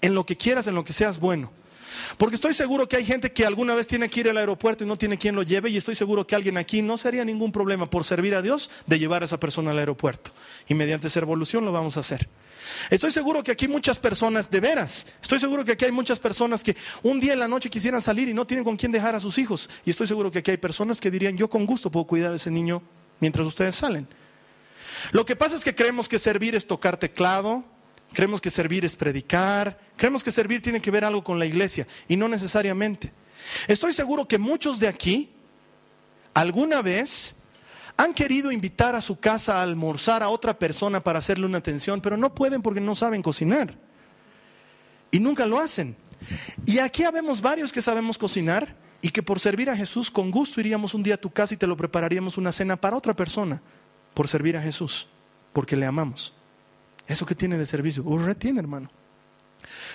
En 0.00 0.16
lo 0.16 0.26
que 0.26 0.36
quieras, 0.36 0.66
en 0.66 0.74
lo 0.74 0.84
que 0.84 0.92
seas 0.92 1.20
bueno. 1.20 1.52
Porque 2.18 2.34
estoy 2.34 2.52
seguro 2.52 2.88
que 2.88 2.96
hay 2.96 3.04
gente 3.04 3.30
que 3.30 3.46
alguna 3.46 3.76
vez 3.76 3.86
tiene 3.86 4.08
que 4.08 4.18
ir 4.18 4.28
al 4.28 4.38
aeropuerto 4.38 4.82
y 4.82 4.88
no 4.88 4.96
tiene 4.96 5.18
quien 5.18 5.36
lo 5.36 5.44
lleve 5.44 5.70
y 5.70 5.76
estoy 5.76 5.94
seguro 5.94 6.26
que 6.26 6.34
alguien 6.34 6.58
aquí 6.58 6.82
no 6.82 6.98
sería 6.98 7.24
ningún 7.24 7.52
problema 7.52 7.88
por 7.88 8.02
servir 8.02 8.34
a 8.34 8.42
Dios 8.42 8.70
de 8.86 8.98
llevar 8.98 9.22
a 9.22 9.26
esa 9.26 9.38
persona 9.38 9.70
al 9.70 9.78
aeropuerto. 9.78 10.32
Y 10.66 10.74
mediante 10.74 11.08
Servolución 11.08 11.64
lo 11.64 11.70
vamos 11.70 11.96
a 11.96 12.00
hacer. 12.00 12.28
Estoy 12.90 13.10
seguro 13.10 13.42
que 13.42 13.52
aquí 13.52 13.68
muchas 13.68 13.98
personas, 13.98 14.50
de 14.50 14.60
veras, 14.60 15.06
estoy 15.22 15.38
seguro 15.38 15.64
que 15.64 15.72
aquí 15.72 15.84
hay 15.84 15.92
muchas 15.92 16.20
personas 16.20 16.62
que 16.62 16.76
un 17.02 17.20
día 17.20 17.32
en 17.32 17.38
la 17.38 17.48
noche 17.48 17.70
quisieran 17.70 18.00
salir 18.00 18.28
y 18.28 18.34
no 18.34 18.46
tienen 18.46 18.64
con 18.64 18.76
quién 18.76 18.92
dejar 18.92 19.14
a 19.14 19.20
sus 19.20 19.38
hijos. 19.38 19.68
Y 19.84 19.90
estoy 19.90 20.06
seguro 20.06 20.30
que 20.30 20.40
aquí 20.40 20.50
hay 20.50 20.56
personas 20.56 21.00
que 21.00 21.10
dirían, 21.10 21.36
yo 21.36 21.48
con 21.48 21.66
gusto 21.66 21.90
puedo 21.90 22.06
cuidar 22.06 22.32
a 22.32 22.36
ese 22.36 22.50
niño 22.50 22.82
mientras 23.20 23.46
ustedes 23.46 23.74
salen. 23.74 24.06
Lo 25.12 25.24
que 25.24 25.36
pasa 25.36 25.56
es 25.56 25.64
que 25.64 25.74
creemos 25.74 26.08
que 26.08 26.18
servir 26.18 26.54
es 26.54 26.66
tocar 26.66 26.96
teclado, 26.96 27.64
creemos 28.12 28.40
que 28.40 28.50
servir 28.50 28.84
es 28.84 28.96
predicar, 28.96 29.78
creemos 29.96 30.24
que 30.24 30.30
servir 30.30 30.62
tiene 30.62 30.80
que 30.80 30.90
ver 30.90 31.04
algo 31.04 31.22
con 31.22 31.38
la 31.38 31.46
iglesia 31.46 31.86
y 32.08 32.16
no 32.16 32.28
necesariamente. 32.28 33.12
Estoy 33.68 33.92
seguro 33.92 34.26
que 34.26 34.38
muchos 34.38 34.78
de 34.78 34.88
aquí 34.88 35.30
alguna 36.34 36.82
vez 36.82 37.34
han 37.96 38.12
querido 38.12 38.52
invitar 38.52 38.94
a 38.94 39.00
su 39.00 39.18
casa 39.18 39.58
a 39.58 39.62
almorzar 39.62 40.22
a 40.22 40.28
otra 40.28 40.58
persona 40.58 41.00
para 41.00 41.18
hacerle 41.18 41.46
una 41.46 41.58
atención, 41.58 42.00
pero 42.00 42.16
no 42.16 42.34
pueden 42.34 42.62
porque 42.62 42.80
no 42.80 42.94
saben 42.94 43.22
cocinar. 43.22 43.74
Y 45.10 45.18
nunca 45.18 45.46
lo 45.46 45.58
hacen. 45.58 45.96
Y 46.66 46.78
aquí 46.78 47.04
habemos 47.04 47.40
varios 47.40 47.72
que 47.72 47.80
sabemos 47.80 48.18
cocinar 48.18 48.76
y 49.00 49.10
que 49.10 49.22
por 49.22 49.40
servir 49.40 49.70
a 49.70 49.76
Jesús 49.76 50.10
con 50.10 50.30
gusto 50.30 50.60
iríamos 50.60 50.94
un 50.94 51.02
día 51.02 51.14
a 51.14 51.20
tu 51.20 51.30
casa 51.30 51.54
y 51.54 51.56
te 51.56 51.66
lo 51.66 51.76
prepararíamos 51.76 52.36
una 52.36 52.52
cena 52.52 52.76
para 52.76 52.96
otra 52.96 53.14
persona, 53.14 53.62
por 54.14 54.28
servir 54.28 54.56
a 54.56 54.62
Jesús, 54.62 55.08
porque 55.52 55.76
le 55.76 55.86
amamos. 55.86 56.34
¿Eso 57.06 57.24
que 57.24 57.34
tiene 57.34 57.56
de 57.56 57.66
servicio? 57.66 58.02
Un 58.02 58.26
retiene, 58.26 58.60
hermano. 58.60 58.90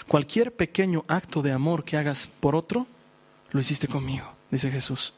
Cualquier 0.07 0.55
pequeño 0.55 1.03
acto 1.07 1.41
de 1.41 1.51
amor 1.51 1.83
que 1.83 1.97
hagas 1.97 2.27
por 2.27 2.55
otro, 2.55 2.87
lo 3.51 3.59
hiciste 3.59 3.87
conmigo, 3.87 4.33
dice 4.49 4.71
Jesús. 4.71 5.13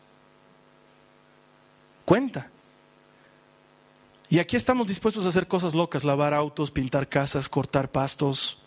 Cuenta. 2.03 2.49
Y 4.29 4.39
aquí 4.39 4.55
estamos 4.55 4.87
dispuestos 4.87 5.25
a 5.25 5.29
hacer 5.29 5.47
cosas 5.47 5.73
locas, 5.73 6.03
lavar 6.03 6.33
autos, 6.33 6.71
pintar 6.71 7.07
casas, 7.07 7.49
cortar 7.49 7.91
pastos. 7.91 8.59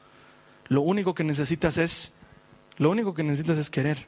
Lo 0.69 0.83
único 0.83 1.14
que 1.14 1.25
necesitas 1.25 1.79
es, 1.79 2.12
lo 2.77 2.90
único 2.90 3.14
que 3.14 3.23
necesitas 3.23 3.59
es 3.59 3.71
querer. 3.71 4.07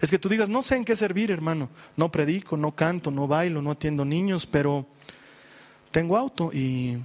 Es 0.00 0.10
que 0.10 0.18
tú 0.18 0.28
digas, 0.28 0.48
no 0.48 0.62
sé 0.62 0.76
en 0.76 0.84
qué 0.84 0.96
servir, 0.96 1.30
hermano. 1.30 1.68
No 1.96 2.10
predico, 2.10 2.56
no 2.56 2.72
canto, 2.72 3.10
no 3.10 3.26
bailo, 3.26 3.60
no 3.60 3.72
atiendo 3.72 4.04
niños, 4.04 4.46
pero 4.46 4.86
tengo 5.90 6.16
auto 6.16 6.50
y 6.52 6.98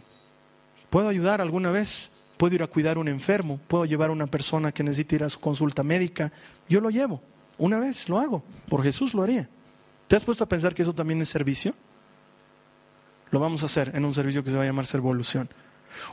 puedo 0.90 1.10
ayudar 1.10 1.42
alguna 1.42 1.72
vez. 1.72 2.12
Puedo 2.38 2.56
ir 2.56 2.64
a 2.64 2.68
cuidar 2.68 2.98
a 2.98 3.00
un 3.00 3.08
enfermo, 3.08 3.62
puedo 3.66 3.86
llevar 3.86 4.10
a 4.10 4.14
una 4.14 4.28
persona 4.28 4.74
que 4.74 4.84
necesita 4.84 5.16
ir 5.16 5.24
a 5.24 5.30
su 5.30 5.40
consulta 5.40 5.84
médica. 5.84 6.34
Yo 6.68 6.82
lo 6.82 6.90
llevo. 6.90 7.22
Una 7.58 7.80
vez 7.80 8.10
lo 8.10 8.20
hago. 8.20 8.44
Por 8.68 8.84
Jesús 8.84 9.14
lo 9.14 9.24
haría. 9.24 9.48
¿Te 10.08 10.18
has 10.18 10.26
puesto 10.26 10.44
a 10.44 10.50
pensar 10.50 10.76
que 10.76 10.82
eso 10.82 10.94
también 10.94 11.22
es 11.22 11.30
servicio? 11.30 11.74
Lo 13.32 13.40
vamos 13.40 13.64
a 13.64 13.66
hacer 13.68 13.92
en 13.96 14.06
un 14.06 14.14
servicio 14.14 14.44
que 14.44 14.52
se 14.52 14.58
va 14.58 14.64
a 14.64 14.66
llamar 14.66 14.86
Servolución. 14.86 15.50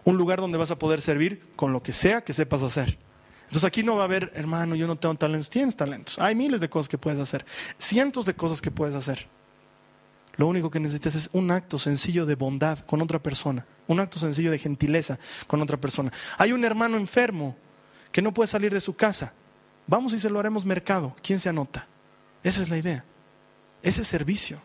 Un 0.04 0.16
lugar 0.16 0.40
donde 0.40 0.58
vas 0.58 0.70
a 0.70 0.78
poder 0.78 1.02
servir 1.02 1.46
con 1.56 1.72
lo 1.72 1.82
que 1.82 1.92
sea 1.92 2.22
que 2.22 2.32
sepas 2.32 2.62
hacer. 2.62 2.98
Entonces 3.52 3.64
aquí 3.64 3.82
no 3.82 3.96
va 3.96 4.02
a 4.02 4.04
haber, 4.04 4.32
hermano, 4.34 4.74
yo 4.74 4.86
no 4.86 4.96
tengo 4.96 5.14
talentos. 5.14 5.50
Tienes 5.50 5.76
talentos. 5.76 6.18
Hay 6.18 6.34
miles 6.34 6.60
de 6.60 6.70
cosas 6.70 6.88
que 6.88 6.98
puedes 6.98 7.18
hacer. 7.18 7.44
Cientos 7.78 8.24
de 8.24 8.34
cosas 8.34 8.62
que 8.62 8.70
puedes 8.70 8.94
hacer. 8.94 9.28
Lo 10.36 10.46
único 10.46 10.70
que 10.70 10.80
necesitas 10.80 11.14
es 11.14 11.28
un 11.32 11.50
acto 11.50 11.78
sencillo 11.78 12.24
de 12.24 12.34
bondad 12.34 12.78
con 12.78 13.02
otra 13.02 13.18
persona. 13.18 13.66
Un 13.86 14.00
acto 14.00 14.18
sencillo 14.18 14.50
de 14.50 14.58
gentileza 14.58 15.18
con 15.46 15.60
otra 15.60 15.76
persona. 15.76 16.10
Hay 16.38 16.52
un 16.52 16.64
hermano 16.64 16.96
enfermo 16.96 17.56
que 18.10 18.22
no 18.22 18.32
puede 18.32 18.46
salir 18.46 18.72
de 18.72 18.80
su 18.80 18.96
casa. 18.96 19.34
Vamos 19.86 20.14
y 20.14 20.18
se 20.18 20.30
lo 20.30 20.40
haremos 20.40 20.64
mercado. 20.64 21.14
¿Quién 21.22 21.38
se 21.38 21.50
anota? 21.50 21.86
Esa 22.42 22.62
es 22.62 22.70
la 22.70 22.78
idea. 22.78 23.04
Ese 23.82 24.04
servicio. 24.04 24.58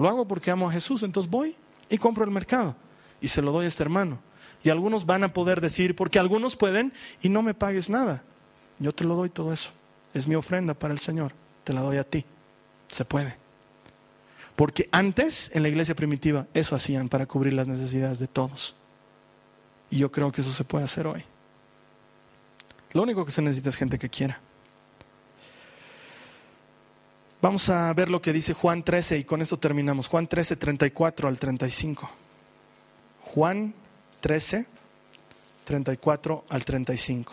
Lo 0.00 0.08
hago 0.08 0.26
porque 0.26 0.50
amo 0.50 0.66
a 0.66 0.72
Jesús, 0.72 1.02
entonces 1.02 1.30
voy 1.30 1.54
y 1.90 1.98
compro 1.98 2.24
el 2.24 2.30
mercado 2.30 2.74
y 3.20 3.28
se 3.28 3.42
lo 3.42 3.52
doy 3.52 3.66
a 3.66 3.68
este 3.68 3.82
hermano. 3.82 4.18
Y 4.64 4.70
algunos 4.70 5.04
van 5.04 5.24
a 5.24 5.28
poder 5.34 5.60
decir, 5.60 5.94
porque 5.94 6.18
algunos 6.18 6.56
pueden, 6.56 6.94
y 7.20 7.28
no 7.28 7.42
me 7.42 7.52
pagues 7.52 7.90
nada. 7.90 8.22
Yo 8.78 8.94
te 8.94 9.04
lo 9.04 9.14
doy 9.14 9.28
todo 9.28 9.52
eso. 9.52 9.72
Es 10.14 10.26
mi 10.26 10.36
ofrenda 10.36 10.72
para 10.72 10.94
el 10.94 11.00
Señor. 11.00 11.34
Te 11.64 11.74
la 11.74 11.82
doy 11.82 11.98
a 11.98 12.04
ti. 12.04 12.24
Se 12.88 13.04
puede. 13.04 13.36
Porque 14.56 14.88
antes, 14.90 15.50
en 15.52 15.64
la 15.64 15.68
iglesia 15.68 15.94
primitiva, 15.94 16.46
eso 16.54 16.74
hacían 16.74 17.10
para 17.10 17.26
cubrir 17.26 17.52
las 17.52 17.68
necesidades 17.68 18.18
de 18.18 18.26
todos. 18.26 18.74
Y 19.90 19.98
yo 19.98 20.10
creo 20.10 20.32
que 20.32 20.40
eso 20.40 20.52
se 20.52 20.64
puede 20.64 20.84
hacer 20.86 21.06
hoy. 21.06 21.24
Lo 22.92 23.02
único 23.02 23.26
que 23.26 23.32
se 23.32 23.42
necesita 23.42 23.68
es 23.68 23.76
gente 23.76 23.98
que 23.98 24.08
quiera. 24.08 24.40
Vamos 27.42 27.70
a 27.70 27.90
ver 27.94 28.10
lo 28.10 28.20
que 28.20 28.34
dice 28.34 28.52
Juan 28.52 28.82
13 28.82 29.16
y 29.16 29.24
con 29.24 29.40
esto 29.40 29.58
terminamos. 29.58 30.08
Juan 30.08 30.26
13, 30.26 30.56
34 30.56 31.26
al 31.26 31.38
35. 31.38 32.10
Juan 33.22 33.72
13, 34.20 34.66
34 35.64 36.44
al 36.50 36.64
35. 36.66 37.32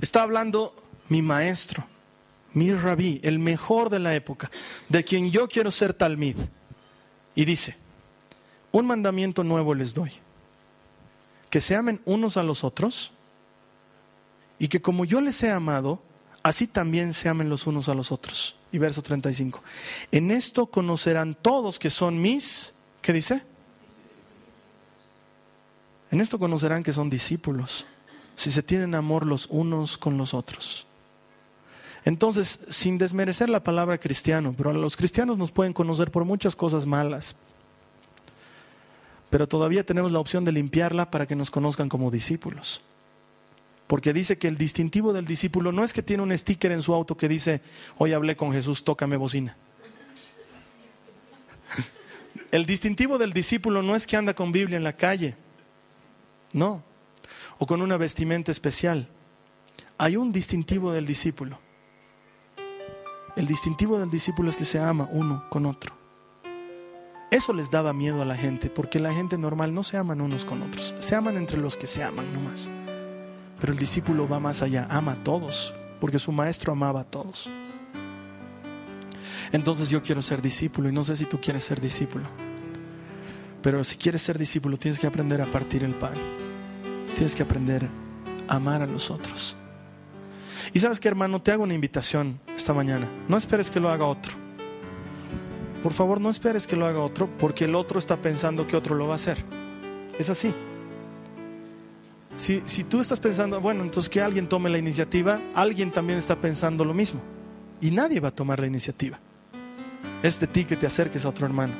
Está 0.00 0.22
hablando 0.22 0.74
mi 1.08 1.22
maestro, 1.22 1.84
mi 2.54 2.72
rabí, 2.72 3.20
el 3.22 3.38
mejor 3.38 3.88
de 3.88 4.00
la 4.00 4.16
época, 4.16 4.50
de 4.88 5.04
quien 5.04 5.30
yo 5.30 5.46
quiero 5.48 5.70
ser 5.70 5.94
talmid. 5.94 6.36
Y 7.36 7.44
dice, 7.44 7.76
un 8.72 8.86
mandamiento 8.86 9.44
nuevo 9.44 9.72
les 9.72 9.94
doy 9.94 10.25
que 11.50 11.60
se 11.60 11.76
amen 11.76 12.00
unos 12.04 12.36
a 12.36 12.42
los 12.42 12.64
otros 12.64 13.12
y 14.58 14.68
que 14.68 14.80
como 14.80 15.04
yo 15.04 15.20
les 15.20 15.42
he 15.42 15.50
amado, 15.50 16.02
así 16.42 16.66
también 16.66 17.14
se 17.14 17.28
amen 17.28 17.48
los 17.48 17.66
unos 17.66 17.88
a 17.88 17.94
los 17.94 18.12
otros. 18.12 18.56
Y 18.72 18.78
verso 18.78 19.02
35. 19.02 19.62
En 20.12 20.30
esto 20.30 20.66
conocerán 20.66 21.34
todos 21.34 21.78
que 21.78 21.90
son 21.90 22.20
mis, 22.20 22.72
¿qué 23.02 23.12
dice? 23.12 23.42
En 26.10 26.20
esto 26.20 26.38
conocerán 26.38 26.82
que 26.82 26.92
son 26.92 27.10
discípulos, 27.10 27.86
si 28.36 28.50
se 28.50 28.62
tienen 28.62 28.94
amor 28.94 29.26
los 29.26 29.46
unos 29.50 29.98
con 29.98 30.16
los 30.18 30.34
otros. 30.34 30.86
Entonces, 32.04 32.60
sin 32.68 32.98
desmerecer 32.98 33.48
la 33.48 33.64
palabra 33.64 33.98
cristiano, 33.98 34.54
pero 34.56 34.72
los 34.72 34.96
cristianos 34.96 35.38
nos 35.38 35.50
pueden 35.50 35.72
conocer 35.72 36.12
por 36.12 36.24
muchas 36.24 36.54
cosas 36.54 36.86
malas, 36.86 37.34
pero 39.30 39.48
todavía 39.48 39.84
tenemos 39.84 40.12
la 40.12 40.18
opción 40.18 40.44
de 40.44 40.52
limpiarla 40.52 41.10
para 41.10 41.26
que 41.26 41.36
nos 41.36 41.50
conozcan 41.50 41.88
como 41.88 42.10
discípulos. 42.10 42.82
Porque 43.86 44.12
dice 44.12 44.38
que 44.38 44.48
el 44.48 44.56
distintivo 44.56 45.12
del 45.12 45.26
discípulo 45.26 45.72
no 45.72 45.84
es 45.84 45.92
que 45.92 46.02
tiene 46.02 46.22
un 46.22 46.36
sticker 46.36 46.72
en 46.72 46.82
su 46.82 46.92
auto 46.92 47.16
que 47.16 47.28
dice, 47.28 47.60
hoy 47.98 48.12
hablé 48.12 48.36
con 48.36 48.52
Jesús, 48.52 48.82
tócame 48.82 49.16
bocina. 49.16 49.56
El 52.50 52.66
distintivo 52.66 53.18
del 53.18 53.32
discípulo 53.32 53.82
no 53.82 53.96
es 53.96 54.06
que 54.06 54.16
anda 54.16 54.34
con 54.34 54.52
Biblia 54.52 54.76
en 54.76 54.84
la 54.84 54.96
calle, 54.96 55.36
no, 56.52 56.82
o 57.58 57.66
con 57.66 57.82
una 57.82 57.96
vestimenta 57.96 58.50
especial. 58.50 59.08
Hay 59.98 60.16
un 60.16 60.32
distintivo 60.32 60.92
del 60.92 61.06
discípulo. 61.06 61.58
El 63.36 63.46
distintivo 63.46 63.98
del 63.98 64.10
discípulo 64.10 64.50
es 64.50 64.56
que 64.56 64.64
se 64.64 64.78
ama 64.78 65.08
uno 65.12 65.44
con 65.50 65.66
otro. 65.66 66.05
Eso 67.30 67.52
les 67.52 67.70
daba 67.70 67.92
miedo 67.92 68.22
a 68.22 68.24
la 68.24 68.36
gente, 68.36 68.70
porque 68.70 69.00
la 69.00 69.12
gente 69.12 69.36
normal 69.36 69.74
no 69.74 69.82
se 69.82 69.96
aman 69.96 70.20
unos 70.20 70.44
con 70.44 70.62
otros, 70.62 70.94
se 71.00 71.14
aman 71.16 71.36
entre 71.36 71.58
los 71.58 71.76
que 71.76 71.88
se 71.88 72.04
aman 72.04 72.32
nomás. 72.32 72.70
Pero 73.60 73.72
el 73.72 73.78
discípulo 73.78 74.28
va 74.28 74.38
más 74.38 74.62
allá, 74.62 74.86
ama 74.90 75.12
a 75.12 75.24
todos, 75.24 75.74
porque 76.00 76.20
su 76.20 76.30
maestro 76.30 76.72
amaba 76.72 77.00
a 77.00 77.04
todos. 77.04 77.50
Entonces 79.50 79.88
yo 79.88 80.02
quiero 80.02 80.22
ser 80.22 80.40
discípulo 80.40 80.88
y 80.88 80.92
no 80.92 81.04
sé 81.04 81.16
si 81.16 81.24
tú 81.24 81.40
quieres 81.40 81.64
ser 81.64 81.80
discípulo. 81.80 82.26
Pero 83.60 83.82
si 83.82 83.96
quieres 83.96 84.22
ser 84.22 84.38
discípulo 84.38 84.76
tienes 84.76 85.00
que 85.00 85.06
aprender 85.08 85.42
a 85.42 85.50
partir 85.50 85.82
el 85.82 85.94
pan. 85.94 86.14
Tienes 87.14 87.34
que 87.34 87.42
aprender 87.42 87.88
a 88.46 88.56
amar 88.56 88.82
a 88.82 88.86
los 88.86 89.10
otros. 89.10 89.56
Y 90.72 90.78
sabes 90.78 91.00
que 91.00 91.08
hermano, 91.08 91.40
te 91.40 91.50
hago 91.50 91.64
una 91.64 91.74
invitación 91.74 92.40
esta 92.56 92.72
mañana. 92.72 93.08
No 93.28 93.36
esperes 93.36 93.70
que 93.70 93.80
lo 93.80 93.90
haga 93.90 94.06
otro. 94.06 94.45
Por 95.86 95.92
favor, 95.92 96.20
no 96.20 96.30
esperes 96.30 96.66
que 96.66 96.74
lo 96.74 96.84
haga 96.84 96.98
otro 96.98 97.28
porque 97.38 97.66
el 97.66 97.76
otro 97.76 98.00
está 98.00 98.16
pensando 98.16 98.66
que 98.66 98.76
otro 98.76 98.96
lo 98.96 99.06
va 99.06 99.12
a 99.12 99.16
hacer. 99.22 99.38
Es 100.18 100.28
así. 100.28 100.52
Si, 102.34 102.60
si 102.64 102.82
tú 102.82 103.00
estás 103.00 103.20
pensando, 103.20 103.60
bueno, 103.60 103.84
entonces 103.84 104.10
que 104.10 104.20
alguien 104.20 104.48
tome 104.48 104.68
la 104.68 104.78
iniciativa, 104.78 105.40
alguien 105.54 105.92
también 105.92 106.18
está 106.18 106.34
pensando 106.34 106.84
lo 106.84 106.92
mismo. 106.92 107.20
Y 107.80 107.92
nadie 107.92 108.18
va 108.18 108.30
a 108.30 108.34
tomar 108.34 108.58
la 108.58 108.66
iniciativa. 108.66 109.20
Es 110.24 110.40
de 110.40 110.48
ti 110.48 110.64
que 110.64 110.76
te 110.76 110.88
acerques 110.88 111.24
a 111.24 111.28
otro 111.28 111.46
hermano. 111.46 111.74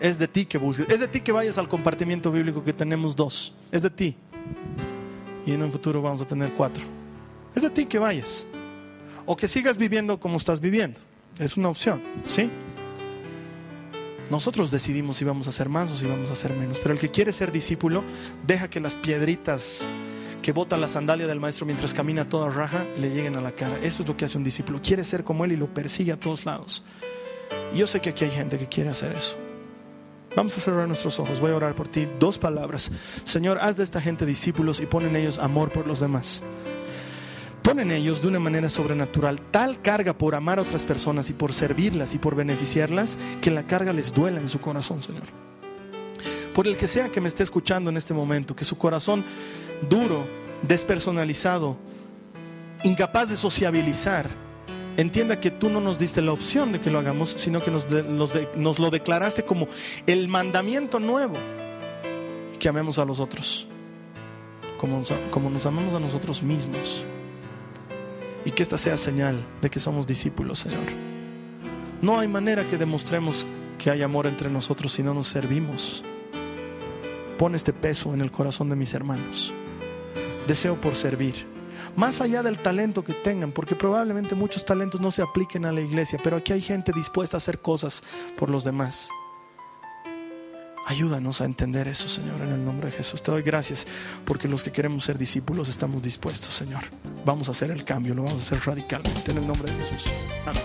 es 0.00 0.18
de 0.18 0.26
ti 0.26 0.46
que 0.46 0.56
busques. 0.56 0.88
Es 0.88 0.98
de 0.98 1.06
ti 1.06 1.20
que 1.20 1.32
vayas 1.32 1.58
al 1.58 1.68
compartimiento 1.68 2.32
bíblico 2.32 2.64
que 2.64 2.72
tenemos 2.72 3.14
dos. 3.14 3.54
Es 3.70 3.82
de 3.82 3.90
ti. 3.90 4.16
Y 5.44 5.52
en 5.52 5.62
un 5.62 5.70
futuro 5.70 6.00
vamos 6.00 6.22
a 6.22 6.24
tener 6.24 6.54
cuatro. 6.54 6.82
Es 7.54 7.60
de 7.60 7.68
ti 7.68 7.84
que 7.84 7.98
vayas. 7.98 8.46
O 9.26 9.36
que 9.36 9.48
sigas 9.48 9.76
viviendo 9.76 10.18
como 10.18 10.38
estás 10.38 10.62
viviendo. 10.62 10.98
Es 11.38 11.58
una 11.58 11.68
opción, 11.68 12.00
¿sí? 12.26 12.50
Nosotros 14.32 14.70
decidimos 14.70 15.18
si 15.18 15.26
vamos 15.26 15.46
a 15.46 15.50
hacer 15.50 15.68
más 15.68 15.90
o 15.90 15.94
si 15.94 16.06
vamos 16.06 16.30
a 16.30 16.32
hacer 16.32 16.54
menos. 16.54 16.80
Pero 16.80 16.94
el 16.94 16.98
que 16.98 17.10
quiere 17.10 17.32
ser 17.32 17.52
discípulo, 17.52 18.02
deja 18.46 18.70
que 18.70 18.80
las 18.80 18.96
piedritas 18.96 19.86
que 20.40 20.52
bota 20.52 20.78
la 20.78 20.88
sandalia 20.88 21.26
del 21.26 21.38
maestro 21.38 21.66
mientras 21.66 21.92
camina 21.92 22.26
toda 22.26 22.48
raja 22.48 22.86
le 22.96 23.10
lleguen 23.10 23.36
a 23.36 23.42
la 23.42 23.52
cara. 23.52 23.78
Eso 23.82 24.00
es 24.00 24.08
lo 24.08 24.16
que 24.16 24.24
hace 24.24 24.38
un 24.38 24.44
discípulo. 24.44 24.80
Quiere 24.82 25.04
ser 25.04 25.22
como 25.22 25.44
él 25.44 25.52
y 25.52 25.56
lo 25.56 25.66
persigue 25.66 26.12
a 26.12 26.18
todos 26.18 26.46
lados. 26.46 26.82
Y 27.74 27.76
yo 27.76 27.86
sé 27.86 28.00
que 28.00 28.08
aquí 28.08 28.24
hay 28.24 28.30
gente 28.30 28.58
que 28.58 28.68
quiere 28.68 28.88
hacer 28.88 29.12
eso. 29.12 29.36
Vamos 30.34 30.56
a 30.56 30.60
cerrar 30.60 30.88
nuestros 30.88 31.20
ojos. 31.20 31.38
Voy 31.38 31.50
a 31.50 31.56
orar 31.56 31.74
por 31.74 31.88
ti. 31.88 32.08
Dos 32.18 32.38
palabras. 32.38 32.90
Señor, 33.24 33.58
haz 33.60 33.76
de 33.76 33.84
esta 33.84 34.00
gente 34.00 34.24
discípulos 34.24 34.80
y 34.80 34.86
pon 34.86 35.04
en 35.04 35.14
ellos 35.14 35.38
amor 35.38 35.70
por 35.70 35.86
los 35.86 36.00
demás. 36.00 36.42
En 37.80 37.90
ellos 37.90 38.20
de 38.20 38.28
una 38.28 38.38
manera 38.38 38.68
sobrenatural 38.68 39.40
tal 39.50 39.80
carga 39.80 40.12
por 40.12 40.34
amar 40.34 40.58
a 40.58 40.62
otras 40.62 40.84
personas 40.84 41.30
y 41.30 41.32
por 41.32 41.54
servirlas 41.54 42.14
y 42.14 42.18
por 42.18 42.34
beneficiarlas 42.34 43.18
que 43.40 43.50
la 43.50 43.66
carga 43.66 43.94
les 43.94 44.12
duela 44.12 44.40
en 44.40 44.50
su 44.50 44.60
corazón, 44.60 45.02
Señor. 45.02 45.22
Por 46.54 46.68
el 46.68 46.76
que 46.76 46.86
sea 46.86 47.08
que 47.08 47.22
me 47.22 47.28
esté 47.28 47.42
escuchando 47.42 47.88
en 47.88 47.96
este 47.96 48.12
momento, 48.12 48.54
que 48.54 48.66
su 48.66 48.76
corazón 48.76 49.24
duro, 49.88 50.26
despersonalizado, 50.60 51.78
incapaz 52.84 53.30
de 53.30 53.36
sociabilizar, 53.36 54.28
entienda 54.98 55.40
que 55.40 55.50
tú 55.50 55.70
no 55.70 55.80
nos 55.80 55.98
diste 55.98 56.20
la 56.20 56.32
opción 56.32 56.72
de 56.72 56.80
que 56.80 56.90
lo 56.90 56.98
hagamos, 56.98 57.34
sino 57.38 57.64
que 57.64 57.70
nos, 57.70 58.78
lo 58.78 58.90
declaraste 58.90 59.44
como 59.44 59.66
el 60.06 60.28
mandamiento 60.28 61.00
nuevo 61.00 61.36
que 62.60 62.68
amemos 62.68 62.98
a 62.98 63.06
los 63.06 63.18
otros, 63.18 63.66
como, 64.78 65.02
como 65.30 65.48
nos 65.48 65.64
amamos 65.64 65.94
a 65.94 66.00
nosotros 66.00 66.42
mismos. 66.42 67.02
Y 68.44 68.50
que 68.50 68.62
esta 68.62 68.78
sea 68.78 68.96
señal 68.96 69.40
de 69.60 69.70
que 69.70 69.80
somos 69.80 70.06
discípulos, 70.06 70.60
Señor. 70.60 70.84
No 72.00 72.18
hay 72.18 72.28
manera 72.28 72.68
que 72.68 72.76
demostremos 72.76 73.46
que 73.78 73.90
hay 73.90 74.02
amor 74.02 74.26
entre 74.26 74.50
nosotros 74.50 74.92
si 74.92 75.02
no 75.02 75.14
nos 75.14 75.28
servimos. 75.28 76.04
Pon 77.38 77.54
este 77.54 77.72
peso 77.72 78.12
en 78.14 78.20
el 78.20 78.30
corazón 78.30 78.68
de 78.68 78.76
mis 78.76 78.94
hermanos. 78.94 79.52
Deseo 80.46 80.80
por 80.80 80.96
servir. 80.96 81.46
Más 81.94 82.20
allá 82.20 82.42
del 82.42 82.58
talento 82.58 83.04
que 83.04 83.12
tengan, 83.12 83.52
porque 83.52 83.76
probablemente 83.76 84.34
muchos 84.34 84.64
talentos 84.64 85.00
no 85.00 85.10
se 85.10 85.22
apliquen 85.22 85.64
a 85.64 85.72
la 85.72 85.80
iglesia, 85.80 86.18
pero 86.22 86.36
aquí 86.36 86.52
hay 86.52 86.60
gente 86.60 86.92
dispuesta 86.92 87.36
a 87.36 87.38
hacer 87.38 87.60
cosas 87.60 88.02
por 88.38 88.50
los 88.50 88.64
demás. 88.64 89.10
Ayúdanos 90.86 91.40
a 91.40 91.44
entender 91.44 91.86
eso, 91.88 92.08
Señor, 92.08 92.40
en 92.40 92.50
el 92.50 92.64
nombre 92.64 92.86
de 92.86 92.96
Jesús. 92.96 93.22
Te 93.22 93.30
doy 93.30 93.42
gracias 93.42 93.86
porque 94.24 94.48
los 94.48 94.62
que 94.62 94.72
queremos 94.72 95.04
ser 95.04 95.16
discípulos 95.16 95.68
estamos 95.68 96.02
dispuestos, 96.02 96.54
Señor. 96.54 96.82
Vamos 97.24 97.48
a 97.48 97.52
hacer 97.52 97.70
el 97.70 97.84
cambio, 97.84 98.14
lo 98.14 98.24
vamos 98.24 98.40
a 98.40 98.56
hacer 98.56 98.66
radicalmente 98.66 99.30
en 99.30 99.38
el 99.38 99.46
nombre 99.46 99.72
de 99.72 99.78
Jesús. 99.84 100.12
Amén. 100.46 100.62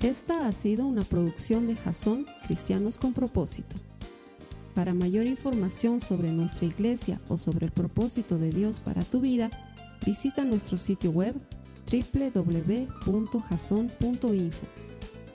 Esta 0.00 0.46
ha 0.46 0.52
sido 0.52 0.86
una 0.86 1.02
producción 1.02 1.66
de 1.66 1.76
Jason 1.76 2.24
Cristianos 2.46 2.96
con 2.96 3.12
propósito. 3.12 3.76
Para 4.74 4.94
mayor 4.94 5.26
información 5.26 6.00
sobre 6.00 6.32
nuestra 6.32 6.66
iglesia 6.66 7.20
o 7.28 7.36
sobre 7.36 7.66
el 7.66 7.72
propósito 7.72 8.38
de 8.38 8.50
Dios 8.50 8.80
para 8.80 9.02
tu 9.02 9.20
vida, 9.20 9.50
visita 10.06 10.44
nuestro 10.44 10.78
sitio 10.78 11.10
web 11.10 11.34
www.jason.info. 11.90 12.50